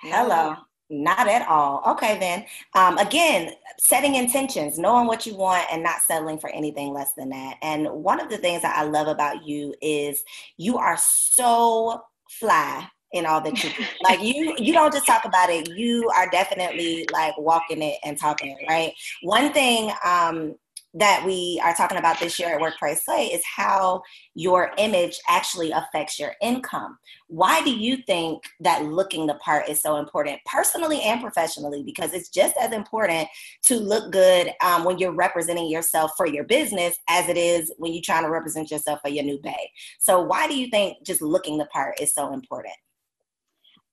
Hello. 0.00 0.56
Not 0.90 1.28
at 1.28 1.46
all. 1.48 1.82
Okay, 1.86 2.18
then. 2.18 2.44
Um, 2.74 2.98
again, 2.98 3.54
setting 3.78 4.16
intentions, 4.16 4.78
knowing 4.78 5.06
what 5.06 5.24
you 5.24 5.36
want, 5.36 5.66
and 5.72 5.82
not 5.82 6.02
settling 6.02 6.38
for 6.38 6.50
anything 6.50 6.92
less 6.92 7.12
than 7.12 7.28
that. 7.30 7.58
And 7.62 7.88
one 7.88 8.20
of 8.20 8.28
the 8.28 8.38
things 8.38 8.62
that 8.62 8.76
I 8.76 8.82
love 8.82 9.06
about 9.06 9.46
you 9.46 9.72
is 9.80 10.24
you 10.56 10.78
are 10.78 10.96
so 10.98 12.02
fly 12.28 12.88
in 13.12 13.26
all 13.26 13.40
that 13.40 13.62
you 13.62 13.70
do. 13.70 13.84
like 14.02 14.22
you 14.22 14.54
you 14.58 14.72
don't 14.72 14.92
just 14.92 15.06
talk 15.06 15.24
about 15.24 15.50
it 15.50 15.68
you 15.70 16.08
are 16.14 16.28
definitely 16.30 17.04
like 17.12 17.36
walking 17.38 17.82
it 17.82 17.96
and 18.04 18.16
talking 18.16 18.50
it 18.50 18.58
right 18.68 18.92
one 19.22 19.52
thing 19.52 19.90
um 20.04 20.54
that 20.94 21.22
we 21.24 21.60
are 21.62 21.74
talking 21.74 21.98
about 21.98 22.18
this 22.18 22.38
year 22.38 22.48
at 22.48 22.60
Work 22.60 22.74
Pray 22.78 22.96
Slay 22.96 23.26
is 23.26 23.42
how 23.44 24.02
your 24.34 24.72
image 24.76 25.18
actually 25.28 25.70
affects 25.70 26.18
your 26.18 26.34
income. 26.42 26.98
Why 27.28 27.62
do 27.62 27.70
you 27.70 27.98
think 28.06 28.42
that 28.60 28.84
looking 28.84 29.26
the 29.26 29.34
part 29.34 29.68
is 29.68 29.80
so 29.80 29.96
important, 29.96 30.40
personally 30.46 31.00
and 31.02 31.20
professionally? 31.20 31.84
Because 31.84 32.12
it's 32.12 32.28
just 32.28 32.56
as 32.60 32.72
important 32.72 33.28
to 33.66 33.76
look 33.76 34.10
good 34.10 34.52
um, 34.64 34.84
when 34.84 34.98
you're 34.98 35.14
representing 35.14 35.70
yourself 35.70 36.12
for 36.16 36.26
your 36.26 36.44
business 36.44 36.96
as 37.08 37.28
it 37.28 37.36
is 37.36 37.72
when 37.78 37.92
you're 37.92 38.02
trying 38.04 38.24
to 38.24 38.30
represent 38.30 38.70
yourself 38.70 39.00
for 39.00 39.10
your 39.10 39.24
new 39.24 39.38
bay. 39.42 39.70
So, 40.00 40.20
why 40.20 40.48
do 40.48 40.58
you 40.58 40.68
think 40.68 40.98
just 41.04 41.22
looking 41.22 41.58
the 41.58 41.66
part 41.66 42.00
is 42.00 42.12
so 42.14 42.32
important? 42.32 42.74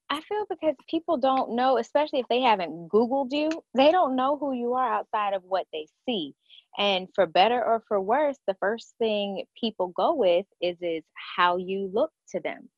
I 0.09 0.21
feel 0.21 0.45
because 0.49 0.75
people 0.89 1.17
don't 1.17 1.55
know, 1.55 1.77
especially 1.77 2.19
if 2.19 2.27
they 2.29 2.41
haven't 2.41 2.87
Googled 2.89 3.31
you, 3.31 3.49
they 3.75 3.91
don't 3.91 4.15
know 4.15 4.37
who 4.37 4.53
you 4.53 4.73
are 4.73 4.93
outside 4.93 5.33
of 5.33 5.43
what 5.43 5.67
they 5.73 5.87
see. 6.05 6.33
And 6.77 7.07
for 7.15 7.25
better 7.25 7.63
or 7.63 7.83
for 7.87 7.99
worse, 7.99 8.37
the 8.47 8.55
first 8.59 8.93
thing 8.99 9.45
people 9.59 9.87
go 9.89 10.13
with 10.15 10.45
is 10.61 10.77
is 10.81 11.03
how 11.37 11.57
you 11.57 11.89
look 11.93 12.11
to 12.31 12.39
them. 12.39 12.69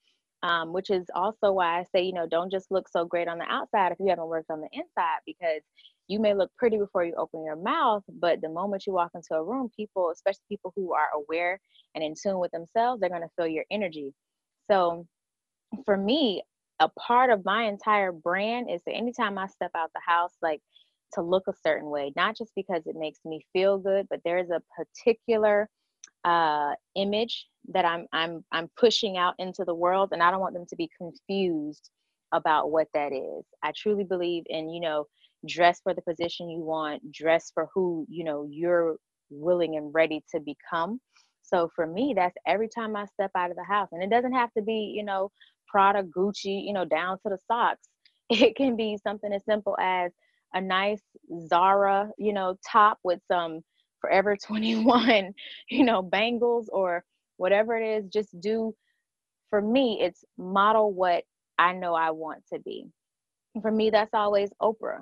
Um, 0.42 0.72
which 0.72 0.90
is 0.90 1.06
also 1.14 1.52
why 1.52 1.80
I 1.80 1.84
say, 1.94 2.04
you 2.04 2.14
know, 2.14 2.26
don't 2.26 2.50
just 2.50 2.72
look 2.72 2.88
so 2.88 3.04
great 3.04 3.28
on 3.28 3.40
the 3.40 3.44
outside 3.44 3.92
if 3.92 4.00
you 4.00 4.08
haven't 4.08 4.28
worked 4.28 4.50
on 4.50 4.62
the 4.62 4.70
inside, 4.72 5.20
because 5.26 5.62
you 6.08 6.18
may 6.18 6.34
look 6.34 6.50
pretty 6.58 6.78
before 6.78 7.04
you 7.04 7.14
open 7.18 7.44
your 7.44 7.58
mouth, 7.58 8.04
but 8.08 8.40
the 8.42 8.48
moment 8.48 8.88
you 8.88 8.94
walk 8.94 9.12
into 9.14 9.34
a 9.34 9.44
room, 9.44 9.70
people, 9.76 10.12
especially 10.12 10.46
people 10.48 10.72
who 10.78 10.94
are 10.94 11.10
aware 11.14 11.60
and 11.94 12.04
in 12.06 12.14
tune 12.16 12.40
with 12.40 12.52
themselves, 12.52 13.02
they're 13.02 13.10
going 13.10 13.22
to 13.22 13.30
feel 13.36 13.48
your 13.48 13.66
energy. 13.70 14.14
So 14.72 15.06
for 15.84 15.98
me, 15.98 16.44
a 16.80 16.88
part 16.88 17.30
of 17.30 17.44
my 17.44 17.66
entire 17.66 18.14
brand 18.14 18.70
is 18.72 18.82
that 18.86 18.94
anytime 18.96 19.38
I 19.38 19.48
step 19.48 19.72
out 19.76 19.92
the 19.94 20.02
house, 20.06 20.34
like 20.42 20.62
to 21.14 21.22
look 21.22 21.44
a 21.48 21.54
certain 21.64 21.90
way, 21.90 22.12
not 22.16 22.38
just 22.38 22.52
because 22.56 22.84
it 22.86 22.96
makes 22.96 23.20
me 23.26 23.46
feel 23.54 23.78
good, 23.78 24.08
but 24.10 24.22
there's 24.24 24.50
a 24.50 24.62
particular 24.76 25.70
uh, 26.26 26.72
image 26.96 27.48
that 27.70 27.86
I'm 27.86 28.08
I'm 28.14 28.44
I'm 28.52 28.70
pushing 28.78 29.18
out 29.18 29.36
into 29.40 29.64
the 29.66 29.76
world, 29.76 30.10
and 30.12 30.22
I 30.22 30.32
don't 30.32 30.42
want 30.42 30.54
them 30.54 30.66
to 30.70 30.76
be 30.76 30.90
confused 30.98 31.90
about 32.32 32.72
what 32.72 32.88
that 32.94 33.12
is. 33.14 33.46
I 33.64 33.72
truly 33.76 34.04
believe 34.04 34.44
in 34.48 34.70
you 34.70 34.82
know 34.82 35.06
dress 35.48 35.80
for 35.84 35.94
the 35.94 36.02
position 36.02 36.50
you 36.50 36.60
want, 36.60 37.12
dress 37.12 37.52
for 37.54 37.70
who 37.74 38.06
you 38.10 38.24
know 38.24 38.48
you're 38.50 38.98
willing 39.30 39.78
and 39.78 39.94
ready 39.94 40.24
to 40.32 40.40
become. 40.40 41.00
So 41.42 41.70
for 41.76 41.88
me, 41.88 42.14
that's 42.16 42.36
every 42.46 42.70
time 42.70 42.96
I 42.96 43.06
step 43.06 43.32
out 43.36 43.50
of 43.50 43.58
the 43.58 43.64
house, 43.64 43.90
and 43.92 44.04
it 44.04 44.10
doesn't 44.10 44.34
have 44.34 44.52
to 44.54 44.62
be 44.62 44.94
you 44.96 45.04
know 45.04 45.32
Prada, 45.70 46.04
Gucci, 46.04 46.66
you 46.66 46.74
know, 46.74 46.86
down 46.86 47.18
to 47.20 47.30
the 47.30 47.38
socks. 47.48 47.88
It 48.32 48.56
can 48.56 48.76
be 48.76 48.96
something 49.02 49.34
as 49.34 49.44
simple 49.44 49.76
as 49.80 50.12
a 50.54 50.62
nice 50.62 51.02
Zara, 51.48 52.10
you 52.18 52.34
know, 52.34 52.58
top 52.70 53.00
with 53.04 53.20
some 53.28 53.62
Forever 54.02 54.38
21, 54.44 55.34
you 55.70 55.84
know, 55.84 56.02
bangles 56.02 56.70
or 56.72 57.04
whatever 57.38 57.78
it 57.78 57.86
is. 57.86 58.06
Just 58.10 58.40
do, 58.40 58.74
for 59.50 59.62
me, 59.62 60.00
it's 60.02 60.24
model 60.38 60.94
what 60.94 61.24
I 61.58 61.74
know 61.74 61.94
I 61.94 62.12
want 62.12 62.44
to 62.54 62.60
be. 62.60 62.86
For 63.62 63.72
me, 63.72 63.90
that's 63.90 64.14
always 64.14 64.50
Oprah. 64.62 65.02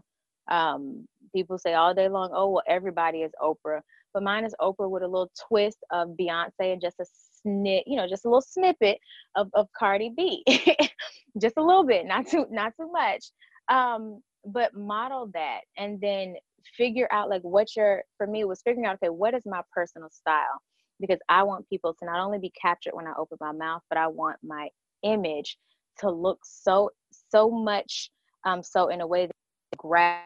Um, 0.50 1.06
people 1.36 1.58
say 1.58 1.74
all 1.74 1.94
day 1.94 2.08
long, 2.10 2.32
oh, 2.34 2.50
well, 2.52 2.64
everybody 2.68 3.20
is 3.20 3.32
Oprah. 3.42 3.82
But 4.14 4.24
mine 4.24 4.46
is 4.46 4.56
Oprah 4.60 4.90
with 4.90 5.04
a 5.04 5.08
little 5.08 5.30
twist 5.48 5.78
of 5.92 6.16
Beyonce 6.20 6.52
and 6.60 6.82
just 6.82 7.00
a 7.00 7.06
snip, 7.42 7.84
you 7.86 7.98
know, 7.98 8.08
just 8.08 8.26
a 8.26 8.30
little 8.30 8.42
snippet 8.42 8.98
of, 9.36 9.50
of 9.54 9.68
Cardi 9.78 10.12
B, 10.16 10.44
just 11.42 11.58
a 11.58 11.64
little 11.64 11.86
bit, 11.86 12.06
not 12.06 12.28
too, 12.28 12.46
not 12.50 12.74
too 12.80 12.90
much. 12.92 13.26
Um, 13.70 14.22
but 14.48 14.76
model 14.76 15.30
that 15.34 15.62
and 15.78 16.00
then 16.02 16.36
figure 16.78 17.08
out 17.12 17.30
like 17.30 17.42
what 17.44 17.76
your, 17.76 18.04
for 18.18 18.28
me 18.28 18.44
was 18.46 18.62
figuring 18.62 18.86
out, 18.88 18.96
okay, 18.96 19.10
what 19.10 19.34
is 19.34 19.44
my 19.46 19.62
personal 19.74 20.10
style? 20.10 20.62
Because 21.00 21.20
I 21.30 21.44
want 21.44 21.70
people 21.70 21.94
to 22.00 22.06
not 22.06 22.20
only 22.20 22.40
be 22.40 22.52
captured 22.60 22.94
when 22.94 23.08
I 23.08 23.14
open 23.18 23.38
my 23.42 23.52
mouth, 23.52 23.84
but 23.90 23.98
I 23.98 24.08
want 24.08 24.38
my 24.44 24.70
image 25.04 25.58
to 26.00 26.10
look 26.10 26.40
so, 26.44 26.92
so 27.32 27.50
much, 27.50 28.10
um, 28.46 28.64
so 28.64 28.90
in 28.90 29.02
a 29.02 29.08
way 29.08 29.28
that 29.28 29.78
grab 29.78 30.22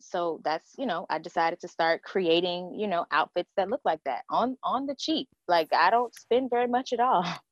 so 0.00 0.40
that's 0.44 0.74
you 0.78 0.86
know 0.86 1.06
i 1.10 1.18
decided 1.18 1.60
to 1.60 1.68
start 1.68 2.02
creating 2.02 2.74
you 2.76 2.88
know 2.88 3.06
outfits 3.12 3.50
that 3.56 3.68
look 3.70 3.80
like 3.84 4.00
that 4.04 4.22
on 4.30 4.56
on 4.64 4.86
the 4.86 4.94
cheap 4.98 5.28
like 5.48 5.68
i 5.72 5.90
don't 5.90 6.14
spend 6.14 6.50
very 6.50 6.66
much 6.66 6.92
at 6.92 7.00
all 7.00 7.24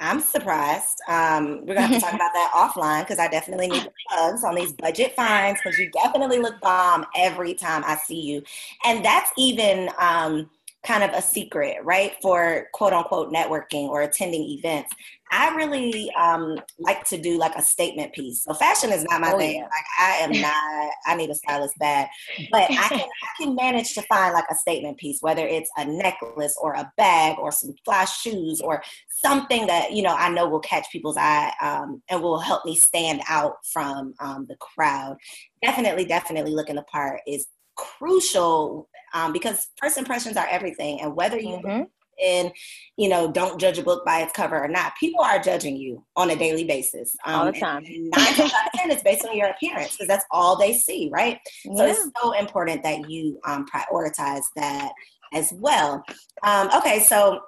i'm 0.00 0.20
surprised. 0.20 1.00
Um, 1.08 1.66
we're 1.66 1.74
gonna 1.74 1.88
have 1.88 1.92
to 1.92 2.00
talk 2.00 2.14
about 2.14 2.32
that 2.32 2.52
offline 2.54 3.00
because 3.02 3.18
i 3.18 3.28
definitely 3.28 3.68
need 3.68 3.88
plugs 4.08 4.44
on 4.44 4.54
these 4.54 4.72
budget 4.72 5.14
finds 5.16 5.60
because 5.60 5.78
you 5.78 5.90
definitely 5.90 6.38
look 6.38 6.60
bomb 6.60 7.04
every 7.16 7.54
time 7.54 7.82
i 7.86 7.96
see 7.96 8.20
you. 8.20 8.42
And 8.84 9.04
that's 9.04 9.30
even 9.36 9.90
um, 9.98 10.50
kind 10.86 11.02
of 11.02 11.10
a 11.10 11.20
secret, 11.20 11.76
right? 11.82 12.14
For 12.22 12.68
quote 12.72 12.92
unquote 12.92 13.32
networking 13.32 13.88
or 13.88 14.02
attending 14.02 14.42
events. 14.42 14.94
I 15.30 15.54
really 15.54 16.10
um, 16.18 16.58
like 16.78 17.04
to 17.08 17.20
do 17.20 17.36
like 17.36 17.54
a 17.54 17.62
statement 17.62 18.14
piece. 18.14 18.44
So 18.44 18.54
fashion 18.54 18.90
is 18.92 19.04
not 19.04 19.20
my 19.20 19.32
oh, 19.32 19.38
thing. 19.38 19.56
Yeah. 19.56 19.62
Like 19.62 19.70
I 20.00 20.12
am 20.22 20.30
not. 20.40 20.92
I 21.06 21.16
need 21.16 21.30
a 21.30 21.34
stylist 21.34 21.74
bad, 21.78 22.08
but 22.50 22.70
I 22.70 22.88
can 22.88 23.00
I 23.00 23.42
can 23.42 23.54
manage 23.54 23.94
to 23.94 24.02
find 24.02 24.32
like 24.32 24.46
a 24.50 24.54
statement 24.54 24.98
piece, 24.98 25.18
whether 25.20 25.46
it's 25.46 25.70
a 25.76 25.84
necklace 25.84 26.56
or 26.60 26.74
a 26.74 26.90
bag 26.96 27.38
or 27.38 27.52
some 27.52 27.74
fly 27.84 28.04
shoes 28.04 28.60
or 28.60 28.82
something 29.08 29.66
that 29.66 29.92
you 29.92 30.02
know 30.02 30.14
I 30.14 30.30
know 30.30 30.48
will 30.48 30.60
catch 30.60 30.86
people's 30.90 31.16
eye 31.18 31.52
um, 31.60 32.02
and 32.08 32.22
will 32.22 32.38
help 32.38 32.64
me 32.64 32.76
stand 32.76 33.20
out 33.28 33.54
from 33.70 34.14
um, 34.20 34.46
the 34.48 34.56
crowd. 34.56 35.16
Definitely, 35.62 36.04
definitely 36.04 36.52
looking 36.52 36.76
the 36.76 36.82
part 36.82 37.20
is 37.26 37.46
crucial 37.76 38.88
um, 39.14 39.32
because 39.32 39.68
first 39.76 39.98
impressions 39.98 40.36
are 40.36 40.46
everything. 40.50 41.00
And 41.00 41.14
whether 41.16 41.38
you 41.38 41.58
Mhm. 41.64 41.86
in, 42.20 42.52
you 42.96 43.08
know, 43.08 43.30
don't 43.30 43.60
judge 43.60 43.78
a 43.78 43.82
book 43.82 44.04
by 44.04 44.22
its 44.22 44.32
cover 44.32 44.58
or 44.58 44.66
not, 44.66 44.96
people 44.98 45.22
are 45.22 45.38
judging 45.38 45.76
you 45.76 46.04
on 46.16 46.30
a 46.30 46.36
daily 46.36 46.64
basis. 46.64 47.14
Um, 47.24 47.34
All 47.40 47.44
the 47.46 47.52
time. 47.52 47.84
nine 47.84 48.34
times 48.34 48.52
out 48.52 48.66
of 48.66 48.72
ten, 48.74 48.90
it's 48.90 49.04
based 49.04 49.24
on 49.24 49.36
your 49.36 49.48
appearance 49.48 49.92
because 49.92 50.08
that's 50.08 50.24
all 50.32 50.56
they 50.56 50.72
see, 50.72 51.08
right? 51.12 51.38
So 51.76 51.86
it's 51.86 52.10
so 52.20 52.32
important 52.32 52.82
that 52.82 53.08
you 53.08 53.38
um, 53.44 53.66
prioritize 53.66 54.42
that 54.56 54.92
as 55.32 55.52
well. 55.52 56.04
Um, 56.42 56.70
okay, 56.76 57.00
so 57.00 57.40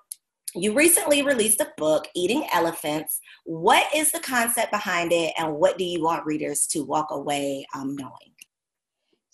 you 0.55 0.73
recently 0.73 1.23
released 1.23 1.61
a 1.61 1.73
book, 1.77 2.09
Eating 2.14 2.46
Elephants. 2.53 3.20
What 3.44 3.87
is 3.94 4.12
the 4.12 4.20
concept 4.20 4.70
behind 4.73 5.12
it, 5.12 5.33
and 5.38 5.55
what 5.55 5.79
do 5.79 5.85
you 5.85 6.03
want 6.03 6.27
readers 6.27 6.66
to 6.68 6.85
walk 6.85 7.11
away 7.11 7.66
um, 7.75 7.96
knowing? 7.96 8.35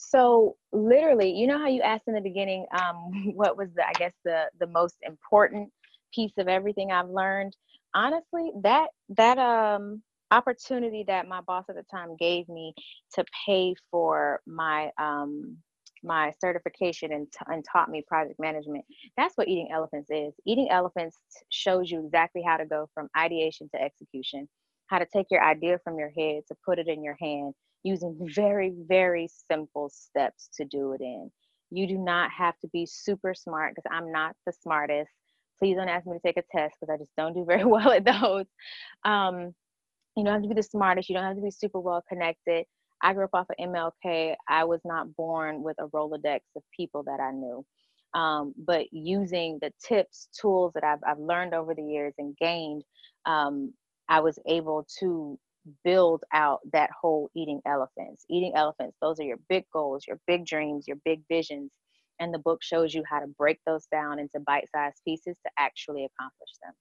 So 0.09 0.57
literally, 0.73 1.33
you 1.33 1.49
know 1.49 1.59
how 1.59 1.67
you 1.69 1.83
asked 1.83 2.05
in 2.07 2.15
the 2.15 2.21
beginning, 2.21 2.67
um, 2.73 3.33
what 3.35 3.57
was 3.57 3.69
the 3.75 3.87
I 3.87 3.93
guess 3.95 4.13
the 4.25 4.45
the 4.61 4.69
most 4.69 4.97
important 5.03 5.71
piece 6.15 6.33
of 6.39 6.49
everything 6.49 6.93
I've 6.93 7.09
learned? 7.11 7.57
Honestly, 7.95 8.53
that 8.63 8.89
that 9.11 9.39
um 9.39 10.03
opportunity 10.31 11.05
that 11.09 11.29
my 11.29 11.41
boss 11.43 11.65
at 11.71 11.77
the 11.77 11.85
time 11.91 12.17
gave 12.19 12.49
me 12.49 12.75
to 13.15 13.25
pay 13.47 13.75
for 13.91 14.41
my 14.47 14.91
um 14.99 15.57
my 16.05 16.33
certification 16.41 17.13
and, 17.13 17.27
t- 17.33 17.39
and 17.47 17.65
taught 17.73 17.89
me 17.91 18.03
project 18.07 18.39
management 18.39 18.85
that's 19.17 19.35
what 19.37 19.49
eating 19.49 19.69
elephants 19.73 20.09
is 20.11 20.35
eating 20.47 20.69
elephants 20.71 21.17
shows 21.51 21.91
you 21.91 22.05
exactly 22.05 22.43
how 22.47 22.57
to 22.57 22.67
go 22.67 22.89
from 22.95 23.09
ideation 23.17 23.69
to 23.75 23.81
execution 23.83 24.49
how 24.89 24.99
to 24.99 25.07
take 25.13 25.27
your 25.31 25.43
idea 25.43 25.79
from 25.85 25.99
your 25.99 26.11
head 26.11 26.43
to 26.49 26.55
put 26.65 26.79
it 26.79 26.89
in 26.89 27.03
your 27.03 27.17
hand 27.21 27.55
using 27.83 28.17
very, 28.35 28.75
very 28.87 29.29
simple 29.51 29.89
steps 29.89 30.49
to 30.57 30.65
do 30.65 30.93
it 30.93 31.01
in. 31.01 31.31
You 31.71 31.87
do 31.87 31.99
not 31.99 32.31
have 32.31 32.59
to 32.61 32.69
be 32.69 32.87
super 32.87 33.35
smart 33.35 33.75
because 33.75 33.91
I'm 33.91 34.13
not 34.13 34.37
the 34.47 34.53
smartest. 34.53 35.11
Please 35.59 35.77
don't 35.77 35.89
ask 35.89 36.07
me 36.07 36.15
to 36.15 36.21
take 36.21 36.37
a 36.37 36.57
test 36.57 36.77
because 36.81 36.93
I 36.93 36.99
just 36.99 37.15
don't 37.17 37.35
do 37.35 37.45
very 37.45 37.65
well 37.67 37.91
at 37.91 38.05
those. 38.05 38.47
Um, 39.05 39.55
you 40.17 40.25
don't 40.25 40.35
have 40.35 40.43
to 40.43 40.49
be 40.49 40.55
the 40.55 40.63
smartest. 40.63 41.09
You 41.09 41.15
don't 41.15 41.25
have 41.25 41.37
to 41.37 41.43
be 41.43 41.51
super 41.51 41.81
well 41.81 42.03
connected. 42.09 42.65
I 43.03 43.13
grew 43.13 43.25
up 43.25 43.31
off 43.35 43.47
of 43.51 43.57
MLK. 43.61 44.35
I 44.49 44.65
was 44.65 44.81
not 44.85 45.15
born 45.17 45.63
with 45.63 45.77
a 45.79 45.89
Rolodex 45.89 46.41
of 46.57 46.63
people 46.75 47.03
that 47.05 47.21
I 47.21 47.33
knew. 47.33 47.65
Um, 48.15 48.55
but 48.57 48.87
using 48.93 49.59
the 49.61 49.73
tips, 49.87 50.29
tools 50.41 50.73
that 50.75 50.85
I've, 50.85 51.01
I've 51.07 51.19
learned 51.19 51.53
over 51.53 51.75
the 51.75 51.83
years 51.83 52.15
and 52.19 52.37
gained, 52.37 52.83
um, 53.27 53.75
I 54.09 54.21
was 54.21 54.39
able 54.47 54.87
to 55.01 55.39
build 55.85 56.25
out 56.33 56.61
that 56.73 56.91
whole 56.91 57.31
eating 57.35 57.61
elephants. 57.67 58.25
Eating 58.29 58.53
elephants, 58.55 58.97
those 59.01 59.21
are 59.21 59.25
your 59.25 59.39
big 59.49 59.65
goals, 59.73 60.07
your 60.07 60.21
big 60.27 60.47
dreams, 60.47 60.87
your 60.87 60.99
big 61.05 61.23
visions. 61.29 61.73
And 62.19 62.33
the 62.33 62.39
book 62.39 62.63
shows 62.63 62.95
you 62.95 63.03
how 63.09 63.21
to 63.21 63.27
break 63.27 63.59
those 63.67 63.87
down 63.87 64.19
into 64.19 64.41
bite 64.41 64.69
sized 64.75 65.03
pieces 65.05 65.37
to 65.45 65.51
actually 65.59 66.05
accomplish 66.05 66.51
them. 66.63 66.73